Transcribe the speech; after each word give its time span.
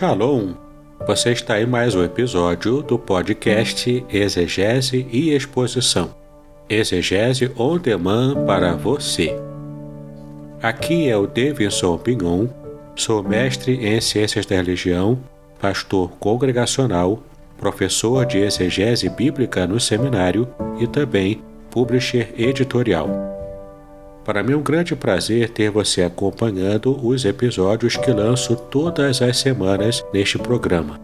Shalom! 0.00 0.54
Você 1.06 1.32
está 1.32 1.60
em 1.60 1.66
mais 1.66 1.94
um 1.94 2.02
episódio 2.02 2.80
do 2.80 2.98
podcast 2.98 4.02
Exegese 4.08 5.06
e 5.12 5.34
Exposição. 5.34 6.14
Exegese 6.70 7.52
on 7.54 7.76
demand 7.76 8.46
para 8.46 8.72
você. 8.72 9.36
Aqui 10.62 11.06
é 11.06 11.14
o 11.14 11.26
Davidson 11.26 11.98
Pignon, 11.98 12.46
sou 12.96 13.22
mestre 13.22 13.74
em 13.74 14.00
Ciências 14.00 14.46
da 14.46 14.56
Religião, 14.56 15.18
pastor 15.60 16.10
congregacional, 16.12 17.22
professor 17.58 18.24
de 18.24 18.38
exegese 18.38 19.06
bíblica 19.10 19.66
no 19.66 19.78
seminário 19.78 20.48
e 20.78 20.86
também 20.86 21.42
publisher 21.70 22.32
editorial. 22.38 23.29
Para 24.24 24.42
mim 24.42 24.52
é 24.52 24.56
um 24.56 24.62
grande 24.62 24.94
prazer 24.94 25.48
ter 25.48 25.70
você 25.70 26.02
acompanhando 26.02 26.98
os 27.06 27.24
episódios 27.24 27.96
que 27.96 28.12
lanço 28.12 28.54
todas 28.54 29.22
as 29.22 29.38
semanas 29.38 30.04
neste 30.12 30.38
programa. 30.38 31.00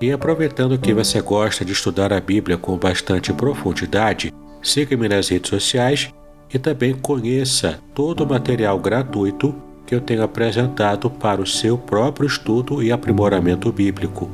E 0.00 0.12
aproveitando 0.12 0.78
que 0.78 0.92
você 0.92 1.20
gosta 1.20 1.64
de 1.64 1.72
estudar 1.72 2.12
a 2.12 2.20
Bíblia 2.20 2.56
com 2.56 2.76
bastante 2.76 3.32
profundidade, 3.32 4.32
siga-me 4.62 5.08
nas 5.08 5.28
redes 5.28 5.50
sociais 5.50 6.12
e 6.52 6.58
também 6.58 6.94
conheça 6.94 7.78
todo 7.94 8.24
o 8.24 8.28
material 8.28 8.78
gratuito 8.78 9.54
que 9.86 9.94
eu 9.94 10.00
tenho 10.00 10.22
apresentado 10.22 11.08
para 11.08 11.40
o 11.40 11.46
seu 11.46 11.78
próprio 11.78 12.26
estudo 12.26 12.82
e 12.82 12.92
aprimoramento 12.92 13.72
bíblico. 13.72 14.28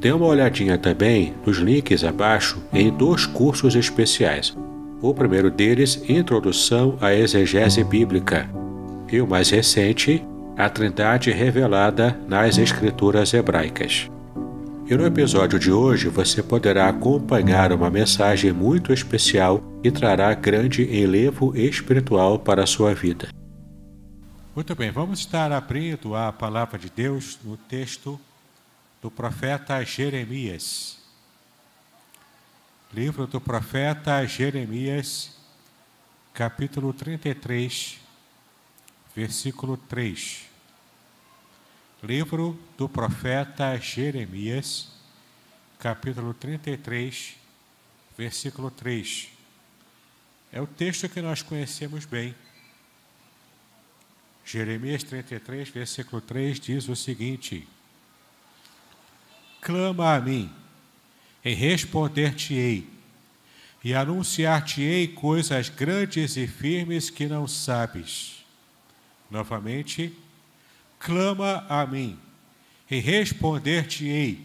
Dê 0.00 0.12
uma 0.12 0.26
olhadinha 0.26 0.78
também 0.78 1.34
nos 1.44 1.58
links 1.58 2.04
abaixo 2.04 2.62
em 2.72 2.90
dois 2.90 3.26
cursos 3.26 3.74
especiais 3.74 4.56
o 5.10 5.12
primeiro 5.12 5.50
deles, 5.50 6.02
Introdução 6.08 6.96
à 6.98 7.12
Exegese 7.12 7.84
Bíblica, 7.84 8.48
e 9.12 9.20
o 9.20 9.26
mais 9.26 9.50
recente, 9.50 10.24
A 10.56 10.70
Trindade 10.70 11.30
Revelada 11.30 12.18
nas 12.26 12.56
Escrituras 12.56 13.34
Hebraicas. 13.34 14.10
E 14.86 14.94
no 14.94 15.04
episódio 15.04 15.58
de 15.58 15.70
hoje 15.70 16.08
você 16.08 16.42
poderá 16.42 16.88
acompanhar 16.88 17.70
uma 17.70 17.90
mensagem 17.90 18.50
muito 18.50 18.94
especial 18.94 19.62
e 19.82 19.90
trará 19.90 20.32
grande 20.32 20.82
enlevo 20.84 21.54
espiritual 21.54 22.38
para 22.38 22.62
a 22.62 22.66
sua 22.66 22.94
vida. 22.94 23.28
Muito 24.56 24.74
bem, 24.74 24.90
vamos 24.90 25.18
estar 25.18 25.52
abrindo 25.52 26.16
a 26.16 26.32
palavra 26.32 26.78
de 26.78 26.88
Deus 26.88 27.38
no 27.44 27.58
texto 27.58 28.18
do 29.02 29.10
profeta 29.10 29.84
Jeremias. 29.84 31.03
Livro 32.94 33.26
do 33.26 33.40
profeta 33.40 34.24
Jeremias, 34.24 35.36
capítulo 36.32 36.92
33, 36.92 37.98
versículo 39.16 39.76
3. 39.76 40.44
Livro 42.04 42.56
do 42.78 42.88
profeta 42.88 43.76
Jeremias, 43.80 44.92
capítulo 45.76 46.32
33, 46.34 47.34
versículo 48.16 48.70
3. 48.70 49.28
É 50.52 50.60
o 50.60 50.66
texto 50.68 51.08
que 51.08 51.20
nós 51.20 51.42
conhecemos 51.42 52.04
bem. 52.04 52.32
Jeremias 54.44 55.02
33, 55.02 55.68
versículo 55.68 56.22
3 56.22 56.60
diz 56.60 56.88
o 56.88 56.94
seguinte: 56.94 57.66
Clama 59.60 60.14
a 60.14 60.20
mim 60.20 60.63
e 61.44 61.52
responder-te-ei, 61.52 62.88
e 63.82 63.94
anunciar-te-ei 63.94 65.08
coisas 65.08 65.68
grandes 65.68 66.36
e 66.36 66.46
firmes 66.46 67.10
que 67.10 67.26
não 67.26 67.46
sabes. 67.46 68.44
Novamente, 69.30 70.16
clama 70.98 71.66
a 71.68 71.86
mim, 71.86 72.18
e 72.90 72.98
responder-te-ei, 72.98 74.40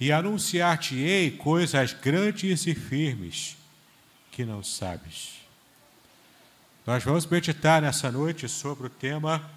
e 0.00 0.10
anunciar-te-ei 0.10 1.32
coisas 1.32 1.92
grandes 1.92 2.66
e 2.66 2.74
firmes 2.74 3.56
que 4.30 4.44
não 4.44 4.62
sabes. 4.62 5.34
Nós 6.86 7.02
vamos 7.04 7.26
meditar 7.26 7.80
nessa 7.80 8.10
noite 8.10 8.48
sobre 8.48 8.86
o 8.86 8.90
tema 8.90 9.50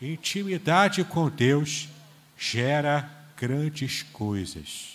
Intimidade 0.00 1.04
com 1.04 1.30
Deus 1.30 1.88
gera 2.36 3.08
grandes 3.36 4.02
coisas. 4.02 4.91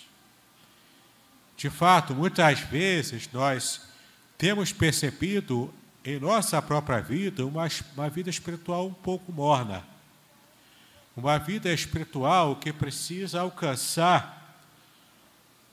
De 1.58 1.68
fato, 1.68 2.14
muitas 2.14 2.60
vezes 2.60 3.28
nós 3.32 3.80
temos 4.38 4.72
percebido 4.72 5.74
em 6.04 6.20
nossa 6.20 6.62
própria 6.62 7.00
vida 7.00 7.44
uma, 7.44 7.66
uma 7.96 8.08
vida 8.08 8.30
espiritual 8.30 8.86
um 8.86 8.94
pouco 8.94 9.32
morna. 9.32 9.84
Uma 11.16 11.36
vida 11.36 11.72
espiritual 11.72 12.54
que 12.54 12.72
precisa 12.72 13.40
alcançar 13.40 14.62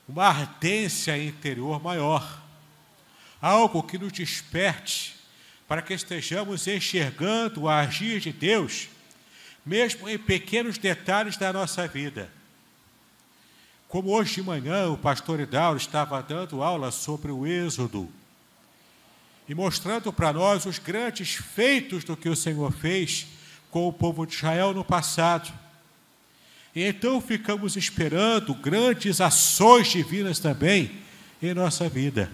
uma 0.08 0.24
ardência 0.24 1.16
interior 1.16 1.80
maior. 1.80 2.42
Algo 3.40 3.80
que 3.84 3.96
nos 3.96 4.10
desperte 4.10 5.14
para 5.68 5.82
que 5.82 5.94
estejamos 5.94 6.66
enxergando 6.66 7.62
o 7.62 7.68
agir 7.68 8.18
de 8.18 8.32
Deus, 8.32 8.88
mesmo 9.64 10.08
em 10.08 10.18
pequenos 10.18 10.78
detalhes 10.78 11.36
da 11.36 11.52
nossa 11.52 11.86
vida. 11.86 12.28
Como 13.88 14.10
hoje 14.10 14.34
de 14.34 14.42
manhã 14.42 14.88
o 14.88 14.98
pastor 14.98 15.38
Hidauro 15.38 15.76
estava 15.76 16.20
dando 16.22 16.62
aula 16.62 16.90
sobre 16.90 17.30
o 17.30 17.46
Êxodo 17.46 18.08
e 19.48 19.54
mostrando 19.54 20.12
para 20.12 20.32
nós 20.32 20.66
os 20.66 20.78
grandes 20.78 21.34
feitos 21.34 22.02
do 22.02 22.16
que 22.16 22.28
o 22.28 22.34
Senhor 22.34 22.72
fez 22.72 23.28
com 23.70 23.86
o 23.86 23.92
povo 23.92 24.26
de 24.26 24.34
Israel 24.34 24.74
no 24.74 24.84
passado. 24.84 25.52
E 26.74 26.82
então 26.82 27.20
ficamos 27.20 27.76
esperando 27.76 28.54
grandes 28.54 29.20
ações 29.20 29.88
divinas 29.88 30.40
também 30.40 30.90
em 31.40 31.54
nossa 31.54 31.88
vida. 31.88 32.30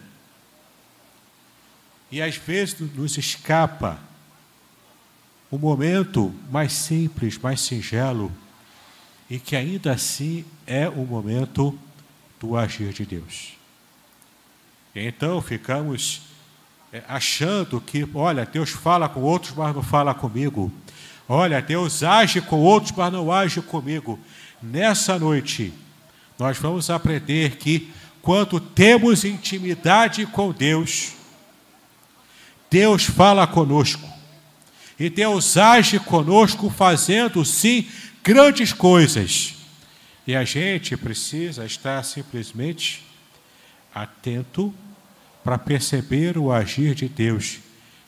E 2.10 2.20
às 2.22 2.36
vezes 2.36 2.80
nos 2.94 3.18
escapa 3.18 4.00
o 5.50 5.58
momento 5.58 6.34
mais 6.50 6.72
simples, 6.72 7.36
mais 7.36 7.60
singelo 7.60 8.32
e 9.32 9.38
que 9.38 9.56
ainda 9.56 9.92
assim 9.92 10.44
é 10.66 10.86
o 10.86 11.06
momento 11.06 11.74
do 12.38 12.54
agir 12.54 12.92
de 12.92 13.06
Deus. 13.06 13.54
Então 14.94 15.40
ficamos 15.40 16.20
é, 16.92 17.02
achando 17.08 17.80
que, 17.80 18.06
olha, 18.12 18.44
Deus 18.44 18.68
fala 18.68 19.08
com 19.08 19.22
outros, 19.22 19.54
mas 19.56 19.74
não 19.74 19.82
fala 19.82 20.12
comigo. 20.12 20.70
Olha, 21.26 21.62
Deus 21.62 22.02
age 22.02 22.42
com 22.42 22.60
outros, 22.60 22.92
mas 22.94 23.10
não 23.10 23.32
age 23.32 23.62
comigo. 23.62 24.20
Nessa 24.62 25.18
noite, 25.18 25.72
nós 26.38 26.58
vamos 26.58 26.90
aprender 26.90 27.56
que 27.56 27.90
quando 28.20 28.60
temos 28.60 29.24
intimidade 29.24 30.26
com 30.26 30.52
Deus, 30.52 31.12
Deus 32.70 33.04
fala 33.04 33.46
conosco. 33.46 34.06
E 35.00 35.08
Deus 35.08 35.56
age 35.56 35.98
conosco, 35.98 36.68
fazendo 36.68 37.42
sim 37.46 37.88
grandes 38.22 38.72
coisas. 38.72 39.54
E 40.26 40.36
a 40.36 40.44
gente 40.44 40.96
precisa 40.96 41.64
estar 41.64 42.02
simplesmente 42.04 43.04
atento 43.94 44.72
para 45.42 45.58
perceber 45.58 46.38
o 46.38 46.52
agir 46.52 46.94
de 46.94 47.08
Deus, 47.08 47.58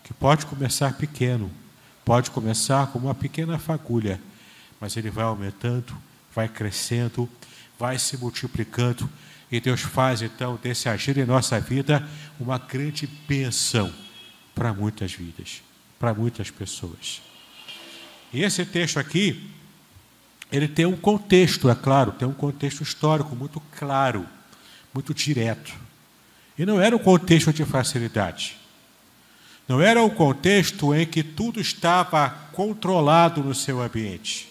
que 0.05 0.15
pode 0.15 0.47
começar 0.47 0.97
pequeno, 0.97 1.51
pode 2.05 2.31
começar 2.31 2.87
com 2.89 3.01
uma 3.01 3.15
pequena 3.15 3.59
fagulha, 3.59 4.21
mas 4.81 4.97
ele 4.97 5.11
vai 5.11 5.25
aumentando, 5.25 5.97
vai 6.33 6.49
crescendo, 6.49 7.29
vai 7.77 7.99
se 7.99 8.17
multiplicando, 8.17 9.11
e 9.51 9.61
Deus 9.61 9.81
faz 9.81 10.23
então 10.23 10.59
desse 10.63 10.89
agir 10.89 11.19
em 11.19 11.25
nossa 11.25 11.59
vida 11.59 12.09
uma 12.39 12.59
grande 12.59 13.07
bênção 13.07 13.93
para 14.55 14.73
muitas 14.73 15.13
vidas, 15.13 15.63
para 15.99 16.15
muitas 16.15 16.51
pessoas. 16.51 17.21
E 18.33 18.43
esse 18.43 18.65
texto 18.65 18.99
aqui 18.99 19.51
ele 20.55 20.69
tem 20.69 20.87
um 20.87 20.97
contexto, 20.97 21.69
é 21.69 21.75
claro, 21.75 22.13
tem 22.13 22.29
um 22.29 22.33
contexto 22.33 22.81
histórico 22.81 23.35
muito 23.35 23.61
claro, 23.77 24.25
muito 24.93 25.13
direto. 25.13 25.75
E 26.57 26.65
não 26.65 26.81
era 26.81 26.95
um 26.95 26.99
contexto 26.99 27.53
de 27.53 27.65
facilidade. 27.65 28.57
Não 29.67 29.81
era 29.81 30.01
um 30.01 30.11
contexto 30.11 30.95
em 30.95 31.05
que 31.07 31.25
tudo 31.25 31.61
estava 31.61 32.31
controlado 32.53 33.43
no 33.43 33.53
seu 33.53 33.83
ambiente. 33.83 34.49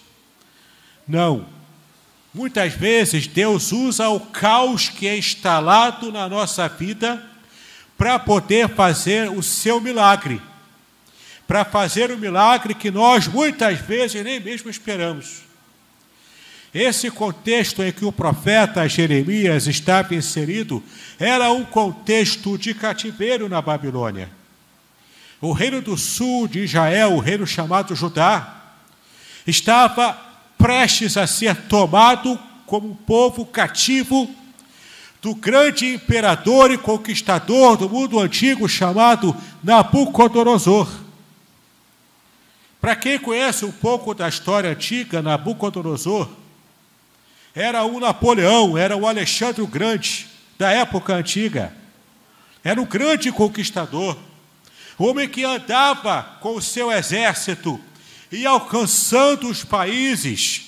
Não. 1.08 1.46
Muitas 2.34 2.74
vezes 2.74 3.26
Deus 3.26 3.72
usa 3.72 4.10
o 4.10 4.20
caos 4.20 4.90
que 4.90 5.08
é 5.08 5.18
instalado 5.18 6.12
na 6.12 6.28
nossa 6.28 6.68
vida 6.68 7.24
para 7.98 8.20
poder 8.20 8.68
fazer 8.76 9.30
o 9.30 9.42
seu 9.42 9.80
milagre. 9.80 10.42
Para 11.48 11.64
fazer 11.64 12.12
o 12.12 12.18
milagre 12.18 12.74
que 12.74 12.92
nós 12.92 13.26
muitas 13.26 13.80
vezes 13.80 14.22
nem 14.22 14.42
mesmo 14.42 14.70
esperamos. 14.70 15.53
Esse 16.74 17.12
contexto 17.12 17.84
em 17.84 17.92
que 17.92 18.04
o 18.04 18.12
profeta 18.12 18.88
Jeremias 18.90 19.68
estava 19.68 20.16
inserido 20.16 20.82
era 21.20 21.52
um 21.52 21.64
contexto 21.64 22.58
de 22.58 22.74
cativeiro 22.74 23.48
na 23.48 23.62
Babilônia. 23.62 24.30
O 25.40 25.52
reino 25.52 25.82
do 25.82 25.96
sul 25.96 26.48
de 26.48 26.64
Israel, 26.64 27.14
o 27.14 27.20
reino 27.20 27.46
chamado 27.46 27.96
Judá, 27.96 28.62
estava 29.46 30.20
prestes 30.58 31.16
a 31.16 31.28
ser 31.28 31.56
tomado 31.68 32.40
como 32.66 32.90
um 32.90 32.96
povo 32.96 33.46
cativo 33.46 34.34
do 35.22 35.36
grande 35.36 35.94
imperador 35.94 36.72
e 36.72 36.78
conquistador 36.78 37.78
do 37.78 37.88
mundo 37.88 38.20
antigo 38.20 38.68
chamado 38.68 39.36
Nabucodonosor. 39.64 40.90
Para 42.82 42.96
quem 42.96 43.20
conhece 43.20 43.64
um 43.64 43.72
pouco 43.72 44.14
da 44.16 44.28
história 44.28 44.72
antiga, 44.72 45.22
Nabucodonosor 45.22 46.43
era 47.56 47.86
um 47.86 48.00
Napoleão, 48.00 48.78
era 48.78 48.98
o 48.98 49.08
Alexandre 49.08 49.62
o 49.62 49.68
Grande 49.68 50.28
da 50.58 50.72
época 50.72 51.14
antiga. 51.14 51.74
Era 52.64 52.82
um 52.82 52.86
grande 52.86 53.32
conquistador, 53.32 54.18
homem 54.98 55.28
que 55.28 55.44
andava 55.44 56.24
com 56.40 56.56
o 56.56 56.62
seu 56.62 56.92
exército, 56.92 57.80
ia 58.32 58.50
alcançando 58.50 59.50
os 59.50 59.64
países, 59.64 60.64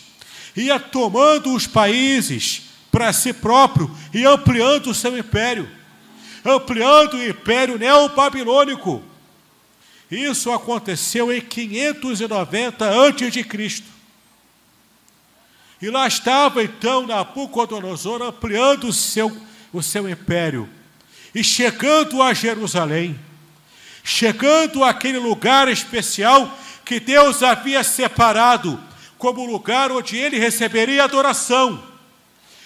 ia 0.55 0.79
tomando 0.79 1.53
os 1.53 1.65
países 1.65 2.63
para 2.91 3.11
si 3.13 3.33
próprio 3.33 3.89
e 4.13 4.25
ampliando 4.25 4.87
o 4.87 4.93
seu 4.93 5.17
império, 5.17 5.69
ampliando 6.43 7.15
o 7.15 7.25
império 7.25 7.79
neobabilônico. 7.79 9.01
Isso 10.11 10.51
aconteceu 10.51 11.33
em 11.33 11.41
590 11.41 12.85
a.C. 12.85 13.94
E 15.85 15.89
lá 15.91 16.07
estava 16.07 16.63
então 16.63 17.05
Nabucodonosor 17.05 18.19
ampliando 18.23 18.85
o 18.87 18.91
seu, 18.91 19.31
o 19.71 19.83
seu 19.83 20.09
império 20.09 20.67
e 21.33 21.43
chegando 21.43 22.23
a 22.23 22.33
Jerusalém, 22.33 23.19
chegando 24.03 24.83
àquele 24.83 25.19
lugar 25.19 25.67
especial 25.67 26.51
que 26.83 26.99
Deus 26.99 27.43
havia 27.43 27.83
separado 27.83 28.81
como 29.19 29.45
lugar 29.45 29.91
onde 29.91 30.17
ele 30.17 30.39
receberia 30.39 31.03
adoração. 31.03 31.83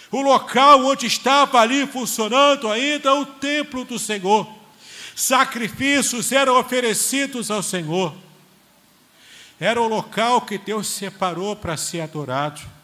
O 0.10 0.22
local 0.22 0.86
onde 0.86 1.06
estava 1.06 1.60
ali 1.60 1.86
funcionando 1.86 2.72
ainda 2.72 3.14
o 3.16 3.26
templo 3.26 3.84
do 3.84 4.00
Senhor. 4.00 4.50
Sacrifícios 5.14 6.32
eram 6.32 6.58
oferecidos 6.58 7.52
ao 7.52 7.62
Senhor. 7.62 8.16
Era 9.60 9.82
o 9.82 9.90
local 9.90 10.40
que 10.40 10.58
Deus 10.58 10.88
separou 10.88 11.54
para 11.54 11.76
ser 11.76 12.00
adorado. 12.00 12.79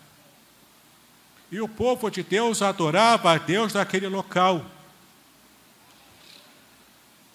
E 1.56 1.62
o 1.62 1.70
povo 1.70 2.10
de 2.12 2.22
Deus 2.22 2.62
adorava 2.62 3.32
a 3.32 3.38
Deus 3.38 3.74
naquele 3.74 4.10
local. 4.10 4.66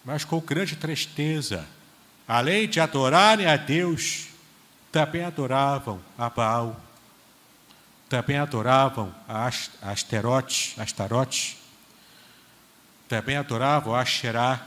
Mas 0.05 0.27
com 0.27 0.39
grande 0.41 0.77
tristeza, 0.77 1.67
além 2.29 2.69
de 2.69 2.81
adorarem 2.81 3.47
a 3.47 3.57
Deus, 3.57 4.27
também 4.93 5.25
adoravam 5.25 6.03
a 6.19 6.29
Baal, 6.29 6.79
também 8.11 8.37
adoravam 8.37 9.11
a 9.27 9.51
Asterote, 9.81 10.79
Astarote, 10.79 11.57
também 13.09 13.39
adoravam 13.39 13.95
a 13.95 14.03
Asherá, 14.03 14.67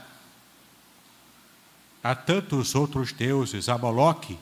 a 2.02 2.12
tantos 2.12 2.74
outros 2.74 3.12
deuses, 3.12 3.68
a 3.68 3.78
Moloque, 3.78 4.36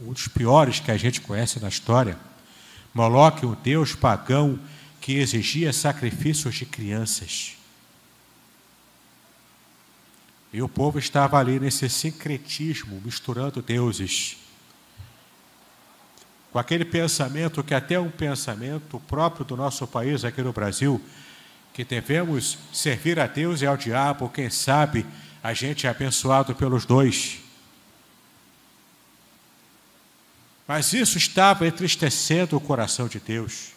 um 0.00 0.12
dos 0.12 0.28
piores 0.28 0.78
que 0.78 0.92
a 0.92 0.96
gente 0.96 1.20
conhece 1.20 1.58
na 1.58 1.68
história. 1.68 2.16
Moloque, 2.94 3.46
um 3.46 3.54
deus 3.54 3.94
pagão 3.94 4.58
que 5.00 5.14
exigia 5.14 5.72
sacrifícios 5.72 6.54
de 6.54 6.66
crianças. 6.66 7.56
E 10.52 10.60
o 10.60 10.68
povo 10.68 10.98
estava 10.98 11.38
ali 11.38 11.58
nesse 11.58 11.88
sincretismo, 11.88 13.00
misturando 13.02 13.62
deuses. 13.62 14.36
Com 16.52 16.58
aquele 16.58 16.84
pensamento 16.84 17.64
que 17.64 17.74
até 17.74 17.94
é 17.94 18.00
um 18.00 18.10
pensamento 18.10 19.00
próprio 19.08 19.44
do 19.44 19.56
nosso 19.56 19.86
país 19.86 20.24
aqui 20.24 20.42
no 20.42 20.52
Brasil, 20.52 21.00
que 21.72 21.82
devemos 21.82 22.58
servir 22.70 23.18
a 23.18 23.26
Deus 23.26 23.62
e 23.62 23.66
ao 23.66 23.78
diabo, 23.78 24.28
quem 24.28 24.50
sabe 24.50 25.06
a 25.42 25.54
gente 25.54 25.86
é 25.86 25.90
abençoado 25.90 26.54
pelos 26.54 26.84
dois. 26.84 27.41
Mas 30.66 30.92
isso 30.92 31.18
estava 31.18 31.66
entristecendo 31.66 32.56
o 32.56 32.60
coração 32.60 33.08
de 33.08 33.18
Deus. 33.18 33.72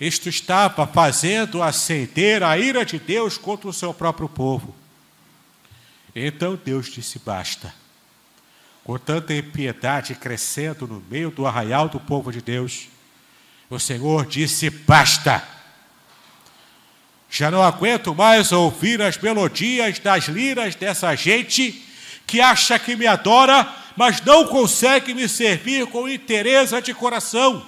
Isto 0.00 0.28
estava 0.28 0.86
fazendo 0.86 1.62
acender 1.62 2.42
a 2.42 2.58
ira 2.58 2.84
de 2.84 2.98
Deus 2.98 3.38
contra 3.38 3.68
o 3.68 3.72
seu 3.72 3.92
próprio 3.94 4.28
povo. 4.28 4.74
Então 6.14 6.58
Deus 6.62 6.86
disse: 6.86 7.18
basta. 7.18 7.74
Com 8.82 8.98
tanta 8.98 9.34
impiedade 9.34 10.14
crescendo 10.14 10.86
no 10.86 11.02
meio 11.10 11.30
do 11.30 11.46
arraial 11.46 11.88
do 11.88 11.98
povo 11.98 12.30
de 12.30 12.42
Deus, 12.42 12.88
o 13.70 13.78
Senhor 13.78 14.26
disse: 14.26 14.70
basta. 14.70 15.42
Já 17.30 17.50
não 17.50 17.62
aguento 17.62 18.14
mais 18.14 18.52
ouvir 18.52 19.02
as 19.02 19.18
melodias 19.18 19.98
das 19.98 20.26
liras 20.26 20.76
dessa 20.76 21.14
gente 21.16 21.82
que 22.26 22.40
acha 22.40 22.78
que 22.78 22.94
me 22.94 23.06
adora, 23.06 23.68
mas 23.96 24.20
não 24.20 24.46
consegue 24.46 25.14
me 25.14 25.28
servir 25.28 25.86
com 25.86 26.08
interesse 26.08 26.80
de 26.82 26.94
coração. 26.94 27.66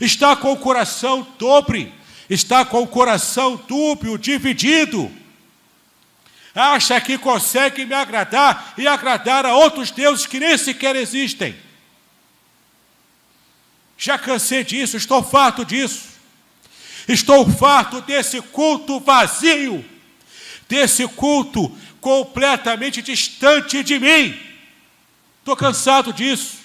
Está 0.00 0.36
com 0.36 0.52
o 0.52 0.56
coração 0.56 1.26
dobre, 1.38 1.92
está 2.28 2.64
com 2.64 2.82
o 2.82 2.86
coração 2.86 3.56
dúbio, 3.68 4.18
dividido 4.18 5.10
acha 6.56 6.98
que 7.00 7.18
consegue 7.18 7.84
me 7.84 7.94
agradar 7.94 8.74
e 8.78 8.86
agradar 8.86 9.44
a 9.44 9.54
outros 9.54 9.90
deuses 9.90 10.26
que 10.26 10.40
nem 10.40 10.56
sequer 10.56 10.96
existem. 10.96 11.54
Já 13.98 14.18
cansei 14.18 14.64
disso, 14.64 14.96
estou 14.96 15.22
farto 15.22 15.64
disso. 15.64 16.16
Estou 17.06 17.48
farto 17.48 18.00
desse 18.00 18.40
culto 18.40 18.98
vazio, 18.98 19.84
desse 20.68 21.06
culto 21.06 21.70
completamente 22.00 23.00
distante 23.00 23.84
de 23.84 23.98
mim. 23.98 24.38
Estou 25.46 25.56
cansado 25.56 26.12
disso. 26.12 26.58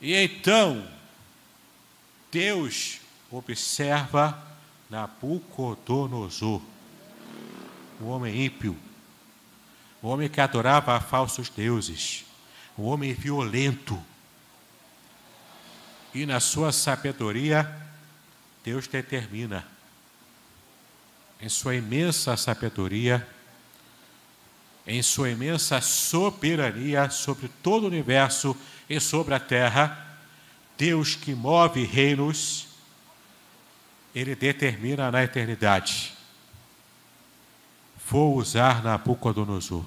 E 0.00 0.12
então, 0.12 0.84
Deus 2.32 2.98
observa 3.30 4.36
Nabucodonosor 4.90 6.60
o 8.00 8.06
homem 8.06 8.46
ímpio, 8.46 8.76
o 10.02 10.08
homem 10.08 10.28
que 10.28 10.40
adorava 10.40 10.96
a 10.96 11.00
falsos 11.00 11.48
deuses, 11.48 12.24
o 12.76 12.86
homem 12.86 13.14
violento. 13.14 13.96
E 16.12 16.26
na 16.26 16.40
sua 16.40 16.72
sabedoria, 16.72 17.72
Deus 18.64 18.88
determina, 18.88 19.64
em 21.40 21.48
sua 21.48 21.76
imensa 21.76 22.36
sabedoria, 22.36 23.24
em 24.86 25.02
sua 25.02 25.30
imensa 25.30 25.80
soberania 25.80 27.08
sobre 27.10 27.48
todo 27.62 27.84
o 27.84 27.86
universo 27.86 28.56
e 28.88 29.00
sobre 29.00 29.34
a 29.34 29.40
terra, 29.40 30.18
Deus 30.76 31.14
que 31.14 31.34
move 31.34 31.84
reinos, 31.84 32.68
ele 34.14 34.34
determina 34.34 35.10
na 35.10 35.22
eternidade 35.22 36.14
vou 38.06 38.36
usar 38.36 38.82
Nabucodonosor. 38.82 39.84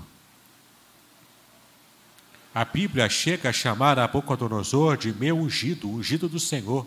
A 2.54 2.66
Bíblia 2.66 3.08
chega 3.08 3.50
a 3.50 3.54
chamar 3.54 3.98
Nabucodonosor 3.98 4.98
de 4.98 5.14
meu 5.14 5.38
ungido, 5.38 5.90
ungido 5.90 6.28
do 6.28 6.40
Senhor. 6.40 6.86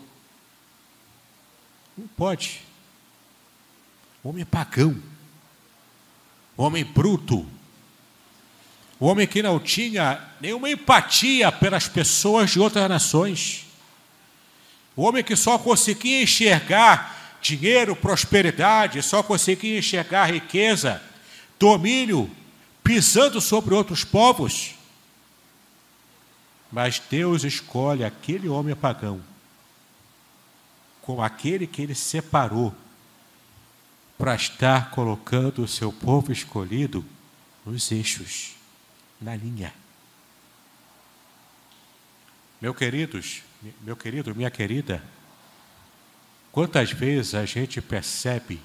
Não 1.97 2.07
pode. 2.09 2.61
Homem 4.23 4.45
pagão, 4.45 5.01
homem 6.55 6.83
bruto, 6.83 7.47
homem 9.07 9.27
que 9.27 9.41
não 9.41 9.59
tinha 9.59 10.21
nenhuma 10.39 10.69
empatia 10.69 11.51
pelas 11.51 11.87
pessoas 11.87 12.51
de 12.51 12.59
outras 12.59 12.87
nações, 12.87 13.65
o 14.95 15.03
homem 15.03 15.23
que 15.23 15.35
só 15.35 15.57
conseguia 15.57 16.21
enxergar 16.21 17.39
dinheiro, 17.41 17.95
prosperidade, 17.95 19.01
só 19.01 19.23
conseguia 19.23 19.79
enxergar 19.79 20.31
riqueza 20.31 21.01
domínio, 21.57 22.29
pisando 22.83 23.41
sobre 23.41 23.73
outros 23.73 24.03
povos. 24.03 24.75
Mas 26.71 27.01
Deus 27.09 27.43
escolhe 27.43 28.03
aquele 28.03 28.47
homem 28.47 28.75
pagão 28.75 29.21
como 31.01 31.21
aquele 31.21 31.65
que 31.65 31.81
ele 31.81 31.95
separou 31.95 32.73
para 34.17 34.35
estar 34.35 34.91
colocando 34.91 35.63
o 35.63 35.67
seu 35.67 35.91
povo 35.91 36.31
escolhido 36.31 37.03
nos 37.65 37.91
eixos, 37.91 38.51
na 39.21 39.35
linha. 39.35 39.73
Meu 42.59 42.73
queridos, 42.73 43.43
meu 43.81 43.95
querido, 43.95 44.35
minha 44.35 44.51
querida, 44.51 45.03
quantas 46.51 46.91
vezes 46.91 47.35
a 47.35 47.45
gente 47.45 47.81
percebe 47.81 48.59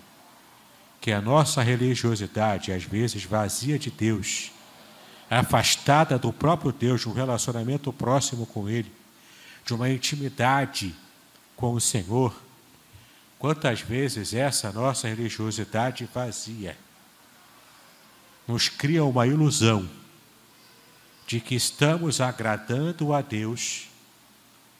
que 1.00 1.12
a 1.12 1.20
nossa 1.20 1.62
religiosidade, 1.62 2.72
às 2.72 2.84
vezes 2.84 3.24
vazia 3.24 3.78
de 3.78 3.90
Deus, 3.90 4.50
afastada 5.30 6.18
do 6.18 6.32
próprio 6.32 6.72
Deus, 6.72 7.02
de 7.02 7.08
um 7.08 7.12
relacionamento 7.12 7.92
próximo 7.92 8.46
com 8.46 8.68
Ele, 8.68 8.90
de 9.64 9.74
uma 9.74 9.90
intimidade 9.90 10.94
com 11.54 11.72
o 11.72 11.80
Senhor, 11.80 12.34
quantas 13.38 13.80
vezes 13.80 14.34
essa 14.34 14.72
nossa 14.72 15.08
religiosidade 15.08 16.08
vazia 16.12 16.76
nos 18.46 18.68
cria 18.68 19.04
uma 19.04 19.26
ilusão 19.26 19.88
de 21.26 21.40
que 21.40 21.54
estamos 21.54 22.20
agradando 22.20 23.12
a 23.12 23.20
Deus 23.20 23.88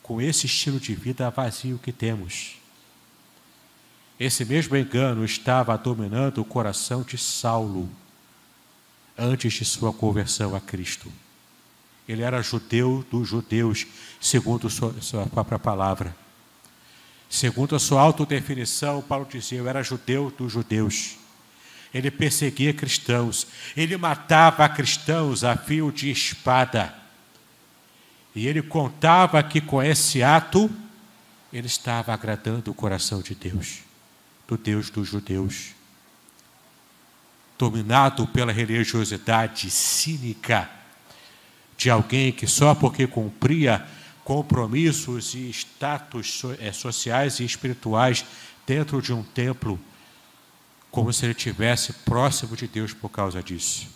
com 0.03 0.21
esse 0.21 0.47
estilo 0.47 0.79
de 0.79 0.95
vida 0.95 1.29
vazio 1.31 1.81
que 1.83 1.91
temos. 1.91 2.57
Esse 4.19 4.45
mesmo 4.45 4.77
engano 4.77 5.25
estava 5.25 5.77
dominando 5.77 6.41
o 6.41 6.45
coração 6.45 7.03
de 7.03 7.19
Saulo 7.19 7.89
antes 9.19 9.55
de 9.55 9.65
sua 9.65 9.93
conversão 9.93 10.55
a 10.55 10.61
Cristo. 10.61 11.13
Ele 12.09 12.23
era 12.23 12.41
judeu 12.41 13.05
dos 13.11 13.29
judeus, 13.29 13.87
segundo 14.21 14.71
sua, 14.71 14.95
sua 15.01 15.27
própria 15.27 15.59
palavra. 15.59 16.17
Segundo 17.29 17.75
a 17.75 17.81
sua 17.81 18.01
autodefinição, 18.01 19.03
Paulo 19.03 19.27
dizia: 19.29 19.59
Eu 19.59 19.69
era 19.69 19.83
judeu 19.83 20.33
dos 20.39 20.53
judeus. 20.53 21.17
Ele 21.93 22.11
perseguia 22.11 22.73
cristãos, 22.73 23.47
ele 23.77 23.97
matava 23.97 24.69
cristãos 24.69 25.45
a 25.45 25.57
fio 25.57 25.91
de 25.91 26.11
espada. 26.11 26.95
E 28.35 28.47
ele 28.47 28.61
contava 28.61 29.43
que 29.43 29.61
com 29.61 29.83
esse 29.83 30.23
ato 30.23 30.71
ele 31.53 31.67
estava 31.67 32.13
agradando 32.13 32.71
o 32.71 32.75
coração 32.75 33.23
de 33.23 33.35
Deus, 33.35 33.79
do 34.47 34.59
Deus 34.59 34.91
dos 34.91 35.09
judeus. 35.09 35.75
Dominado 37.59 38.27
pela 38.27 38.53
religiosidade 38.53 39.71
cínica 39.71 40.69
de 41.77 41.91
alguém 41.91 42.33
que 42.33 42.47
só 42.47 42.75
porque 42.75 43.07
cumpria 43.07 43.87
compromissos 44.25 45.35
e 45.35 45.49
status 45.51 46.43
eh, 46.59 46.73
sociais 46.73 47.39
e 47.39 47.45
espirituais 47.45 48.25
dentro 48.67 49.01
de 49.01 49.13
um 49.13 49.23
templo, 49.23 49.79
como 50.97 51.13
se 51.13 51.27
ele 51.27 51.33
estivesse 51.33 51.93
próximo 51.93 52.57
de 52.57 52.67
Deus 52.67 52.95
por 52.95 53.11
causa 53.11 53.43
disso. 53.43 53.87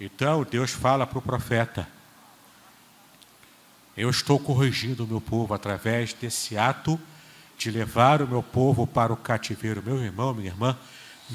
Então 0.00 0.42
Deus 0.42 0.72
fala 0.72 1.06
para 1.06 1.20
o 1.20 1.22
profeta: 1.22 1.88
Eu 3.96 4.10
estou 4.10 4.40
corrigindo 4.40 5.04
o 5.04 5.06
meu 5.06 5.20
povo 5.20 5.54
através 5.54 6.12
desse 6.12 6.58
ato 6.58 7.00
de 7.56 7.70
levar 7.70 8.20
o 8.20 8.26
meu 8.26 8.42
povo 8.42 8.88
para 8.88 9.12
o 9.12 9.16
cativeiro. 9.16 9.80
Meu 9.86 10.02
irmão, 10.02 10.34
minha 10.34 10.48
irmã, 10.48 10.76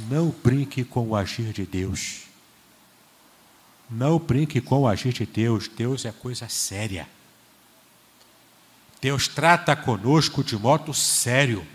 não 0.09 0.27
brinque 0.43 0.83
com 0.83 1.07
o 1.07 1.15
agir 1.15 1.53
de 1.53 1.65
Deus. 1.65 2.23
Não 3.89 4.19
brinque 4.19 4.59
com 4.59 4.81
o 4.81 4.87
agir 4.89 5.13
de 5.13 5.25
Deus. 5.25 5.69
Deus 5.69 6.03
é 6.03 6.11
coisa 6.11 6.49
séria. 6.49 7.07
Deus 8.99 9.29
trata 9.29 9.73
conosco 9.73 10.43
de 10.43 10.57
modo 10.57 10.93
sério. 10.93 11.65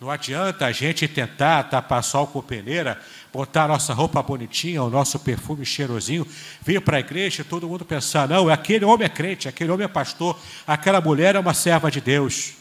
Não 0.00 0.10
adianta 0.10 0.64
a 0.64 0.72
gente 0.72 1.06
tentar 1.06 1.64
tapar 1.64 2.02
sol 2.02 2.26
com 2.26 2.40
peneira, 2.40 2.98
botar 3.30 3.68
nossa 3.68 3.92
roupa 3.92 4.22
bonitinha, 4.22 4.82
o 4.82 4.88
nosso 4.88 5.18
perfume 5.18 5.66
cheirosinho, 5.66 6.26
vir 6.62 6.80
para 6.80 6.96
a 6.96 7.00
igreja 7.00 7.42
e 7.42 7.44
todo 7.44 7.68
mundo 7.68 7.84
pensar: 7.84 8.26
não, 8.26 8.48
aquele 8.48 8.86
homem 8.86 9.04
é 9.04 9.10
crente, 9.10 9.46
aquele 9.46 9.70
homem 9.70 9.84
é 9.84 9.88
pastor, 9.88 10.38
aquela 10.66 11.02
mulher 11.02 11.36
é 11.36 11.38
uma 11.38 11.52
serva 11.52 11.90
de 11.90 12.00
Deus. 12.00 12.54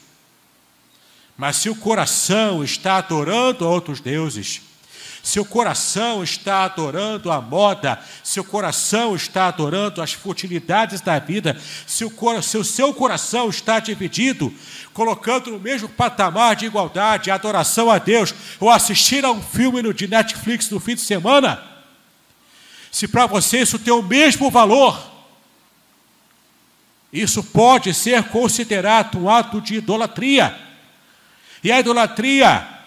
Mas 1.37 1.55
se 1.55 1.69
o 1.69 1.75
coração 1.75 2.61
está 2.61 2.97
adorando 2.97 3.65
outros 3.65 4.01
deuses, 4.01 4.61
seu 5.21 5.43
coração 5.43 6.23
está 6.23 6.63
adorando 6.63 7.31
a 7.31 7.41
moda, 7.41 7.99
seu 8.23 8.43
coração 8.43 9.15
está 9.15 9.47
adorando 9.47 10.01
as 10.01 10.13
futilidades 10.13 11.01
da 11.01 11.19
vida, 11.19 11.59
seu, 11.85 12.11
seu, 12.41 12.63
seu 12.63 12.93
coração 12.93 13.49
está 13.49 13.79
dividido, 13.79 14.53
colocando 14.93 15.51
no 15.51 15.59
mesmo 15.59 15.89
patamar 15.89 16.55
de 16.55 16.65
igualdade 16.65 17.29
adoração 17.29 17.91
a 17.91 17.97
Deus 17.97 18.33
ou 18.59 18.69
assistir 18.69 19.25
a 19.25 19.31
um 19.31 19.41
filme 19.41 19.81
no, 19.81 19.93
de 19.93 20.07
Netflix 20.07 20.69
no 20.69 20.79
fim 20.79 20.95
de 20.95 21.01
semana. 21.01 21.63
Se 22.91 23.07
para 23.07 23.27
você 23.27 23.61
isso 23.61 23.77
tem 23.77 23.93
o 23.93 24.01
mesmo 24.01 24.49
valor, 24.49 24.99
isso 27.11 27.43
pode 27.43 27.93
ser 27.93 28.23
considerado 28.25 29.19
um 29.19 29.29
ato 29.29 29.59
de 29.59 29.75
idolatria. 29.75 30.57
E 31.63 31.71
a 31.71 31.79
idolatria 31.79 32.78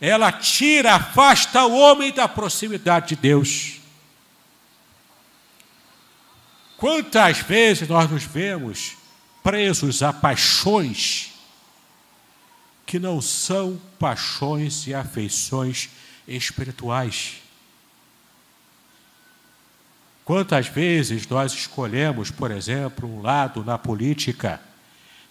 ela 0.00 0.30
tira, 0.30 0.94
afasta 0.94 1.64
o 1.64 1.76
homem 1.76 2.12
da 2.12 2.28
proximidade 2.28 3.08
de 3.08 3.16
Deus. 3.16 3.80
Quantas 6.76 7.38
vezes 7.38 7.88
nós 7.88 8.10
nos 8.10 8.24
vemos 8.24 8.96
presos 9.42 10.02
a 10.02 10.12
paixões 10.12 11.32
que 12.84 12.98
não 12.98 13.20
são 13.20 13.80
paixões 13.98 14.86
e 14.86 14.94
afeições 14.94 15.88
espirituais? 16.28 17.36
Quantas 20.26 20.66
vezes 20.66 21.26
nós 21.28 21.52
escolhemos, 21.52 22.30
por 22.30 22.50
exemplo, 22.50 23.08
um 23.08 23.22
lado 23.22 23.64
na 23.64 23.78
política 23.78 24.60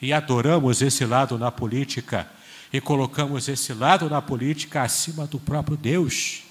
e 0.01 0.11
adoramos 0.13 0.81
esse 0.81 1.05
lado 1.05 1.37
na 1.37 1.51
política 1.51 2.27
e 2.75 2.81
colocamos 2.81 3.47
esse 3.47 3.73
lado 3.73 4.09
na 4.09 4.21
política 4.21 4.81
acima 4.81 5.25
do 5.25 5.39
próprio 5.39 5.77
Deus. 5.77 6.43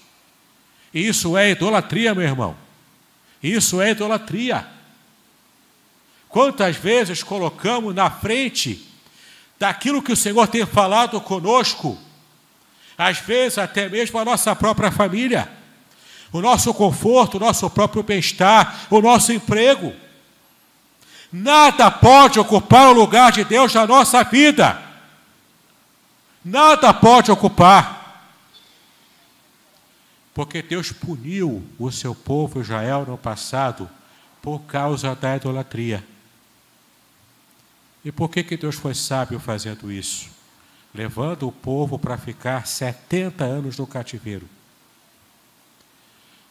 Isso 0.91 1.37
é 1.37 1.51
idolatria, 1.51 2.15
meu 2.15 2.23
irmão. 2.23 2.57
Isso 3.43 3.79
é 3.79 3.91
idolatria. 3.91 4.65
Quantas 6.27 6.75
vezes 6.77 7.21
colocamos 7.21 7.93
na 7.93 8.09
frente 8.09 8.87
daquilo 9.59 10.01
que 10.01 10.13
o 10.13 10.15
Senhor 10.15 10.47
tem 10.47 10.65
falado 10.65 11.21
conosco, 11.21 11.95
às 12.97 13.19
vezes 13.19 13.59
até 13.59 13.87
mesmo 13.87 14.17
a 14.17 14.25
nossa 14.25 14.55
própria 14.55 14.91
família, 14.91 15.47
o 16.31 16.41
nosso 16.41 16.73
conforto, 16.73 17.37
o 17.37 17.39
nosso 17.39 17.69
próprio 17.69 18.01
bem-estar, 18.01 18.87
o 18.89 18.99
nosso 18.99 19.31
emprego. 19.31 19.93
Nada 21.31 21.91
pode 21.91 22.39
ocupar 22.39 22.87
o 22.87 22.93
lugar 22.93 23.31
de 23.31 23.43
Deus 23.43 23.75
na 23.75 23.85
nossa 23.85 24.23
vida. 24.23 24.84
Nada 26.45 26.93
pode 26.93 27.31
ocupar. 27.31 28.05
Porque 30.31 30.61
Deus 30.61 30.91
puniu 30.91 31.67
o 31.79 31.91
seu 31.91 32.13
povo 32.13 32.61
Israel 32.61 33.03
no 33.07 33.17
passado 33.17 33.89
por 34.43 34.59
causa 34.59 35.15
da 35.15 35.35
idolatria. 35.35 36.05
E 38.03 38.11
por 38.11 38.29
que, 38.29 38.43
que 38.43 38.55
Deus 38.55 38.75
foi 38.75 38.93
sábio 38.93 39.39
fazendo 39.39 39.91
isso? 39.91 40.29
Levando 40.93 41.47
o 41.47 41.51
povo 41.51 41.97
para 41.97 42.15
ficar 42.15 42.67
70 42.67 43.43
anos 43.43 43.79
no 43.79 43.87
cativeiro. 43.87 44.47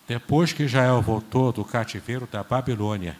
Depois 0.08 0.52
que 0.52 0.64
Israel 0.64 1.00
voltou 1.00 1.52
do 1.52 1.64
cativeiro 1.64 2.26
da 2.26 2.42
Babilônia, 2.42 3.16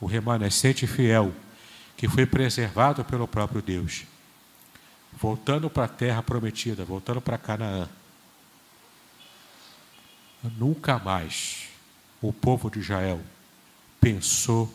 o 0.00 0.06
remanescente 0.06 0.88
fiel, 0.88 1.32
que 1.96 2.08
foi 2.08 2.26
preservado 2.26 3.04
pelo 3.04 3.28
próprio 3.28 3.62
Deus, 3.62 4.04
voltando 5.16 5.70
para 5.70 5.84
a 5.84 5.88
terra 5.88 6.22
prometida, 6.22 6.84
voltando 6.84 7.20
para 7.20 7.38
Canaã, 7.38 7.88
nunca 10.58 10.98
mais 10.98 11.68
o 12.20 12.32
povo 12.32 12.70
de 12.70 12.80
Israel 12.80 13.20
pensou 14.00 14.72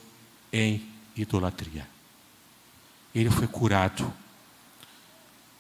em 0.52 0.86
idolatria. 1.16 1.88
Ele 3.14 3.30
foi 3.30 3.48
curado. 3.48 4.12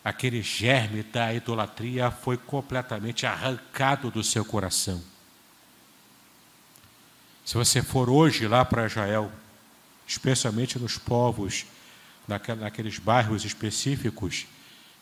Aquele 0.03 0.41
germe 0.41 1.03
da 1.03 1.31
idolatria 1.31 2.09
foi 2.09 2.35
completamente 2.35 3.25
arrancado 3.25 4.09
do 4.09 4.23
seu 4.23 4.43
coração. 4.43 5.01
Se 7.45 7.55
você 7.55 7.83
for 7.83 8.09
hoje 8.09 8.47
lá 8.47 8.65
para 8.65 8.87
Israel, 8.87 9.31
especialmente 10.07 10.79
nos 10.79 10.97
povos, 10.97 11.65
naqueles 12.27 12.97
bairros 12.97 13.45
específicos, 13.45 14.47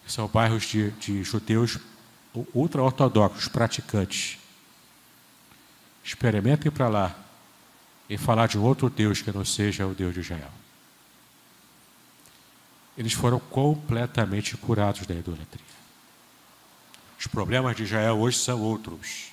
são 0.10 0.28
bairros 0.28 0.64
de, 0.64 0.92
de 0.92 1.24
judeus 1.24 1.78
ultra-ortodoxos, 2.54 3.48
praticantes. 3.48 4.38
Experimentem 6.04 6.72
para 6.72 6.88
lá 6.88 7.16
e 8.10 8.18
falar 8.18 8.48
de 8.48 8.58
outro 8.58 8.90
Deus 8.90 9.22
que 9.22 9.32
não 9.32 9.46
seja 9.46 9.86
o 9.86 9.94
Deus 9.94 10.14
de 10.14 10.22
Israel. 10.22 10.52
Eles 12.98 13.14
foram 13.14 13.40
completamente 13.40 14.58
curados 14.58 15.06
da 15.06 15.14
idolatria. 15.14 15.64
Os 17.18 17.28
problemas 17.28 17.76
de 17.76 17.84
Israel 17.84 18.18
hoje 18.18 18.40
são 18.40 18.62
outros. 18.62 19.28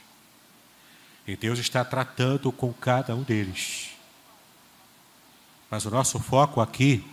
E 1.26 1.36
Deus 1.36 1.58
está 1.58 1.84
tratando 1.84 2.52
com 2.52 2.72
cada 2.72 3.14
um 3.14 3.22
deles. 3.22 3.90
Mas 5.70 5.84
o 5.84 5.90
nosso 5.90 6.20
foco 6.20 6.60
aqui 6.60 7.04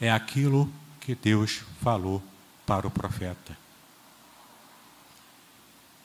é 0.00 0.10
aquilo 0.10 0.70
que 1.00 1.14
Deus 1.14 1.62
falou 1.80 2.22
para 2.68 2.86
o 2.86 2.90
profeta. 2.90 3.56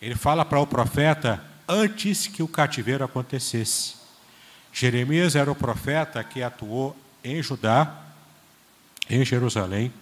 Ele 0.02 0.16
fala 0.16 0.46
para 0.46 0.62
o 0.62 0.66
profeta 0.66 1.44
antes 1.68 2.26
que 2.26 2.42
o 2.42 2.48
cativeiro 2.48 3.04
acontecesse, 3.04 3.96
Jeremias 4.72 5.36
era 5.36 5.52
o 5.52 5.56
profeta 5.56 6.24
que 6.24 6.42
atuou 6.42 6.96
em 7.22 7.44
Judá, 7.44 7.96
em 9.10 9.24
Jerusalém, 9.26 9.94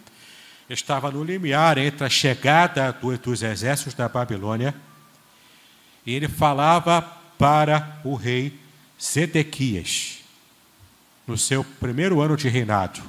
estava 0.70 1.12
no 1.12 1.24
limiar 1.24 1.80
entre 1.80 2.06
a 2.06 2.10
chegada 2.10 2.96
dos 3.22 3.42
exércitos 3.42 3.96
da 3.96 4.08
Babilônia 4.08 4.74
e 6.06 6.14
ele 6.14 6.28
falava 6.28 7.02
para 7.38 8.00
o 8.04 8.14
rei 8.14 8.58
Zedequias, 9.02 10.20
no 11.26 11.38
seu 11.38 11.64
primeiro 11.64 12.22
ano 12.22 12.38
de 12.38 12.48
reinado. 12.48 13.02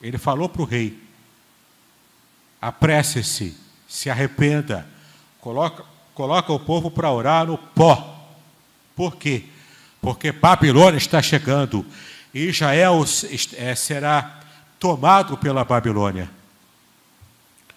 Ele 0.00 0.16
falou 0.16 0.48
para 0.48 0.62
o 0.62 0.64
rei: 0.64 1.07
apresse-se, 2.60 3.56
se 3.88 4.10
arrependa, 4.10 4.86
coloca, 5.40 5.84
coloca 6.14 6.52
o 6.52 6.60
povo 6.60 6.90
para 6.90 7.10
orar 7.10 7.46
no 7.46 7.56
pó. 7.56 8.36
Por 8.94 9.16
quê? 9.16 9.44
Porque 10.00 10.32
Babilônia 10.32 10.98
está 10.98 11.22
chegando 11.22 11.84
e 12.32 12.48
Israel 12.48 13.04
é, 13.56 13.74
será 13.74 14.40
tomado 14.78 15.36
pela 15.36 15.64
Babilônia. 15.64 16.30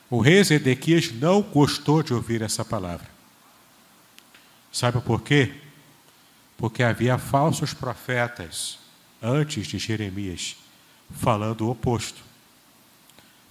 O 0.09 0.19
rei 0.19 0.43
Zedequias 0.43 1.11
não 1.11 1.41
gostou 1.41 2.03
de 2.03 2.13
ouvir 2.13 2.41
essa 2.41 2.65
palavra. 2.65 3.09
Sabe 4.71 4.99
por 5.01 5.21
quê? 5.21 5.53
Porque 6.57 6.83
havia 6.83 7.17
falsos 7.17 7.73
profetas 7.73 8.77
antes 9.21 9.67
de 9.67 9.77
Jeremias 9.77 10.57
falando 11.11 11.61
o 11.61 11.71
oposto. 11.71 12.30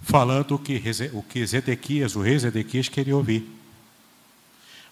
Falando 0.02 0.54
o 0.54 0.58
que, 0.58 0.82
o 1.12 1.22
que 1.22 1.46
Zedequias, 1.46 2.16
o 2.16 2.22
rei 2.22 2.38
Zedequias, 2.38 2.88
queria 2.88 3.16
ouvir. 3.16 3.48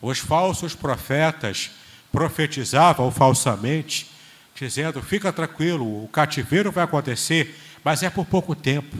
Os 0.00 0.18
falsos 0.18 0.74
profetas 0.74 1.70
profetizavam 2.12 3.10
falsamente, 3.10 4.10
dizendo: 4.54 5.02
fica 5.02 5.32
tranquilo, 5.32 6.04
o 6.04 6.08
cativeiro 6.08 6.70
vai 6.70 6.84
acontecer, 6.84 7.58
mas 7.82 8.02
é 8.02 8.10
por 8.10 8.26
pouco 8.26 8.54
tempo. 8.54 8.96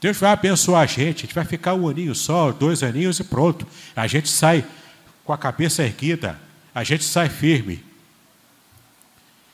Deus 0.00 0.18
vai 0.18 0.32
abençoar 0.32 0.82
a 0.82 0.86
gente, 0.86 1.18
a 1.18 1.20
gente 1.22 1.34
vai 1.34 1.44
ficar 1.46 1.72
um 1.74 1.88
aninho 1.88 2.14
só, 2.14 2.52
dois 2.52 2.82
aninhos 2.82 3.20
e 3.20 3.24
pronto. 3.24 3.66
A 3.96 4.06
gente 4.06 4.28
sai 4.28 4.64
com 5.24 5.32
a 5.32 5.38
cabeça 5.38 5.82
erguida, 5.82 6.38
a 6.74 6.84
gente 6.84 7.04
sai 7.04 7.30
firme. 7.30 7.82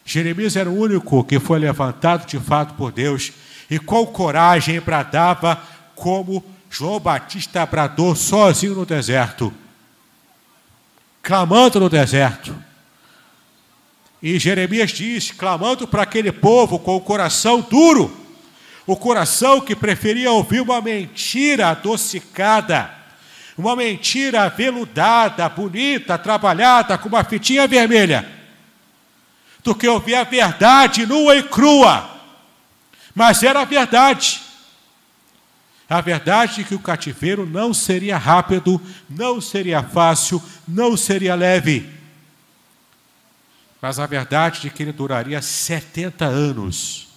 Jeremias 0.05 0.57
era 0.57 0.69
o 0.69 0.77
único 0.77 1.23
que 1.23 1.39
foi 1.39 1.61
levantado 1.61 2.27
de 2.27 2.37
fato 2.41 2.75
por 2.75 2.91
Deus 2.91 3.33
e 3.71 3.79
com 3.79 4.05
coragem 4.05 4.81
bradava 4.81 5.63
como 5.95 6.45
João 6.69 6.99
Batista 6.99 7.65
bradou 7.65 8.17
sozinho 8.17 8.75
no 8.75 8.85
deserto, 8.85 9.53
clamando 11.23 11.79
no 11.79 11.89
deserto. 11.89 12.57
E 14.23 14.39
Jeremias 14.39 14.91
diz, 14.91 15.31
clamando 15.31 15.87
para 15.87 16.03
aquele 16.03 16.33
povo 16.33 16.79
com 16.79 16.97
o 16.97 17.01
coração 17.01 17.61
duro, 17.61 18.15
o 18.87 18.97
coração 18.97 19.61
que 19.61 19.77
preferia 19.77 20.33
ouvir 20.33 20.61
uma 20.61 20.81
mentira 20.81 21.69
adocicada, 21.69 22.91
uma 23.57 23.77
mentira 23.77 24.49
veludada, 24.49 25.49
bonita, 25.49 26.19
trabalhada, 26.19 26.99
com 26.99 27.09
uma 27.09 27.23
fitinha 27.25 27.67
vermelha, 27.67 28.29
do 29.63 29.75
que 29.75 29.87
ouvir 29.87 30.15
a 30.17 30.25
verdade 30.25 31.07
nua 31.07 31.37
e 31.37 31.43
crua. 31.43 32.20
Mas 33.15 33.43
era 33.43 33.61
a 33.61 33.65
verdade. 33.65 34.41
A 35.89 36.01
verdade 36.01 36.61
é 36.61 36.65
que 36.65 36.75
o 36.75 36.79
cativeiro 36.79 37.45
não 37.45 37.75
seria 37.75 38.17
rápido, 38.17 38.81
não 39.09 39.41
seria 39.41 39.83
fácil, 39.83 40.41
não 40.67 40.97
seria 40.97 41.35
leve. 41.35 41.91
Mas 43.83 43.99
a 43.99 44.07
verdade 44.07 44.69
é 44.69 44.71
que 44.71 44.83
ele 44.83 44.93
duraria 44.93 45.43
70 45.43 46.25
anos. 46.25 47.09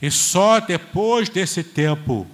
E 0.00 0.10
só 0.10 0.60
depois 0.60 1.28
desse 1.28 1.64
tempo 1.64 2.26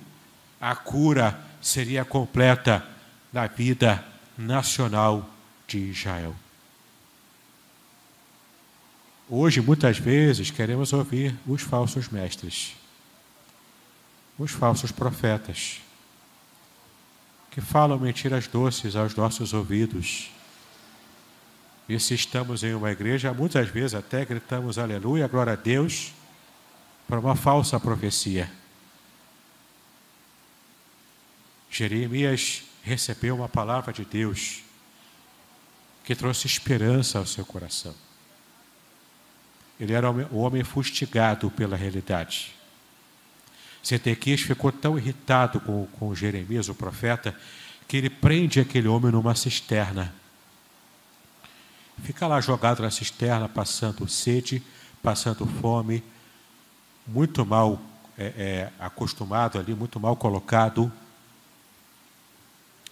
a 0.60 0.74
cura 0.74 1.38
seria 1.60 2.04
completa 2.04 2.84
na 3.32 3.46
vida 3.46 4.04
nacional 4.36 5.30
de 5.66 5.78
Israel. 5.78 6.34
Hoje, 9.34 9.62
muitas 9.62 9.96
vezes, 9.96 10.50
queremos 10.50 10.92
ouvir 10.92 11.34
os 11.46 11.62
falsos 11.62 12.10
mestres, 12.10 12.76
os 14.38 14.50
falsos 14.50 14.92
profetas, 14.92 15.80
que 17.50 17.58
falam 17.62 17.98
mentiras 17.98 18.46
doces 18.46 18.94
aos 18.94 19.16
nossos 19.16 19.54
ouvidos. 19.54 20.30
E 21.88 21.98
se 21.98 22.12
estamos 22.12 22.62
em 22.62 22.74
uma 22.74 22.92
igreja, 22.92 23.32
muitas 23.32 23.70
vezes 23.70 23.94
até 23.94 24.22
gritamos 24.22 24.76
aleluia, 24.76 25.26
glória 25.26 25.54
a 25.54 25.56
Deus 25.56 26.12
para 27.08 27.18
uma 27.18 27.34
falsa 27.34 27.80
profecia. 27.80 28.52
Jeremias 31.70 32.64
recebeu 32.82 33.34
uma 33.34 33.48
palavra 33.48 33.94
de 33.94 34.04
Deus 34.04 34.62
que 36.04 36.14
trouxe 36.14 36.46
esperança 36.46 37.18
ao 37.18 37.24
seu 37.24 37.46
coração. 37.46 37.94
Ele 39.82 39.94
era 39.94 40.08
o 40.12 40.38
homem 40.38 40.62
fustigado 40.62 41.50
pela 41.50 41.76
realidade. 41.76 42.54
Zedequias 43.84 44.40
ficou 44.40 44.70
tão 44.70 44.96
irritado 44.96 45.58
com, 45.58 45.88
com 45.98 46.14
Jeremias, 46.14 46.68
o 46.68 46.74
profeta, 46.74 47.36
que 47.88 47.96
ele 47.96 48.08
prende 48.08 48.60
aquele 48.60 48.86
homem 48.86 49.10
numa 49.10 49.34
cisterna. 49.34 50.14
Fica 52.00 52.28
lá 52.28 52.40
jogado 52.40 52.80
na 52.80 52.92
cisterna, 52.92 53.48
passando 53.48 54.06
sede, 54.06 54.62
passando 55.02 55.44
fome, 55.46 56.00
muito 57.04 57.44
mal 57.44 57.82
é, 58.16 58.24
é, 58.36 58.72
acostumado 58.78 59.58
ali, 59.58 59.74
muito 59.74 59.98
mal 59.98 60.14
colocado. 60.14 60.92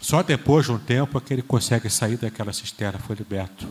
Só 0.00 0.24
depois 0.24 0.66
de 0.66 0.72
um 0.72 0.78
tempo 0.80 1.16
é 1.18 1.20
que 1.20 1.34
ele 1.34 1.42
consegue 1.42 1.88
sair 1.88 2.16
daquela 2.16 2.52
cisterna, 2.52 2.98
foi 2.98 3.14
liberto. 3.14 3.68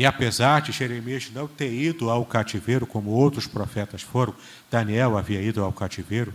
E 0.00 0.06
apesar 0.06 0.62
de 0.62 0.72
Jeremias 0.72 1.30
não 1.30 1.46
ter 1.46 1.70
ido 1.70 2.08
ao 2.08 2.24
cativeiro 2.24 2.86
como 2.86 3.10
outros 3.10 3.46
profetas 3.46 4.00
foram, 4.00 4.34
Daniel 4.70 5.18
havia 5.18 5.42
ido 5.42 5.62
ao 5.62 5.70
cativeiro. 5.74 6.32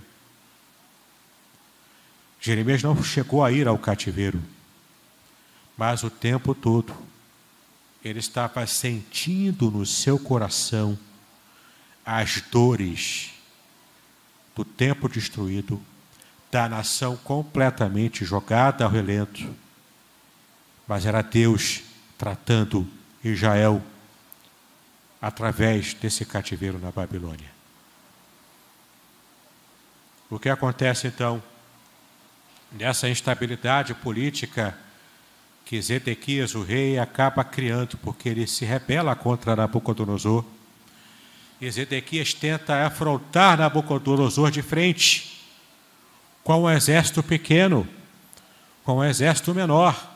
Jeremias 2.40 2.84
não 2.84 3.04
chegou 3.04 3.44
a 3.44 3.52
ir 3.52 3.68
ao 3.68 3.76
cativeiro, 3.80 4.40
mas 5.76 6.04
o 6.04 6.12
tempo 6.12 6.54
todo 6.54 6.96
ele 8.04 8.20
estava 8.20 8.68
sentindo 8.68 9.72
no 9.72 9.84
seu 9.84 10.20
coração 10.20 10.96
as 12.06 12.42
dores 12.42 13.32
do 14.56 14.64
tempo 14.64 15.10
destruído, 15.10 15.82
da 16.52 16.70
nação 16.70 17.18
completamente 17.18 18.24
jogada 18.26 18.86
ao 18.86 18.92
relento. 18.92 19.44
Mas 20.88 21.04
era 21.04 21.24
Deus 21.24 21.82
tratando 22.16 22.88
Israel 23.30 23.82
através 25.22 25.94
desse 25.94 26.26
cativeiro 26.26 26.80
na 26.80 26.92
Babilônia. 26.92 27.50
O 30.30 30.38
que 30.38 30.50
acontece 30.50 31.08
então 31.08 31.42
nessa 32.72 33.10
instabilidade 33.10 33.94
política 33.94 34.78
que 35.64 35.82
Zedequias, 35.82 36.54
o 36.54 36.62
rei, 36.62 37.00
acaba 37.00 37.44
criando, 37.44 37.98
porque 37.98 38.30
ele 38.30 38.46
se 38.46 38.66
rebela 38.66 39.16
contra 39.16 39.56
Nabucodonosor 39.56 40.46
e 41.60 41.72
Zedequias 41.72 42.34
tenta 42.34 42.86
afrontar 42.86 43.58
Nabucodonosor 43.58 44.52
de 44.52 44.62
frente, 44.62 45.42
com 46.44 46.64
um 46.64 46.70
exército 46.70 47.24
pequeno, 47.24 47.88
com 48.84 48.98
um 48.98 49.04
exército 49.04 49.54
menor. 49.56 50.15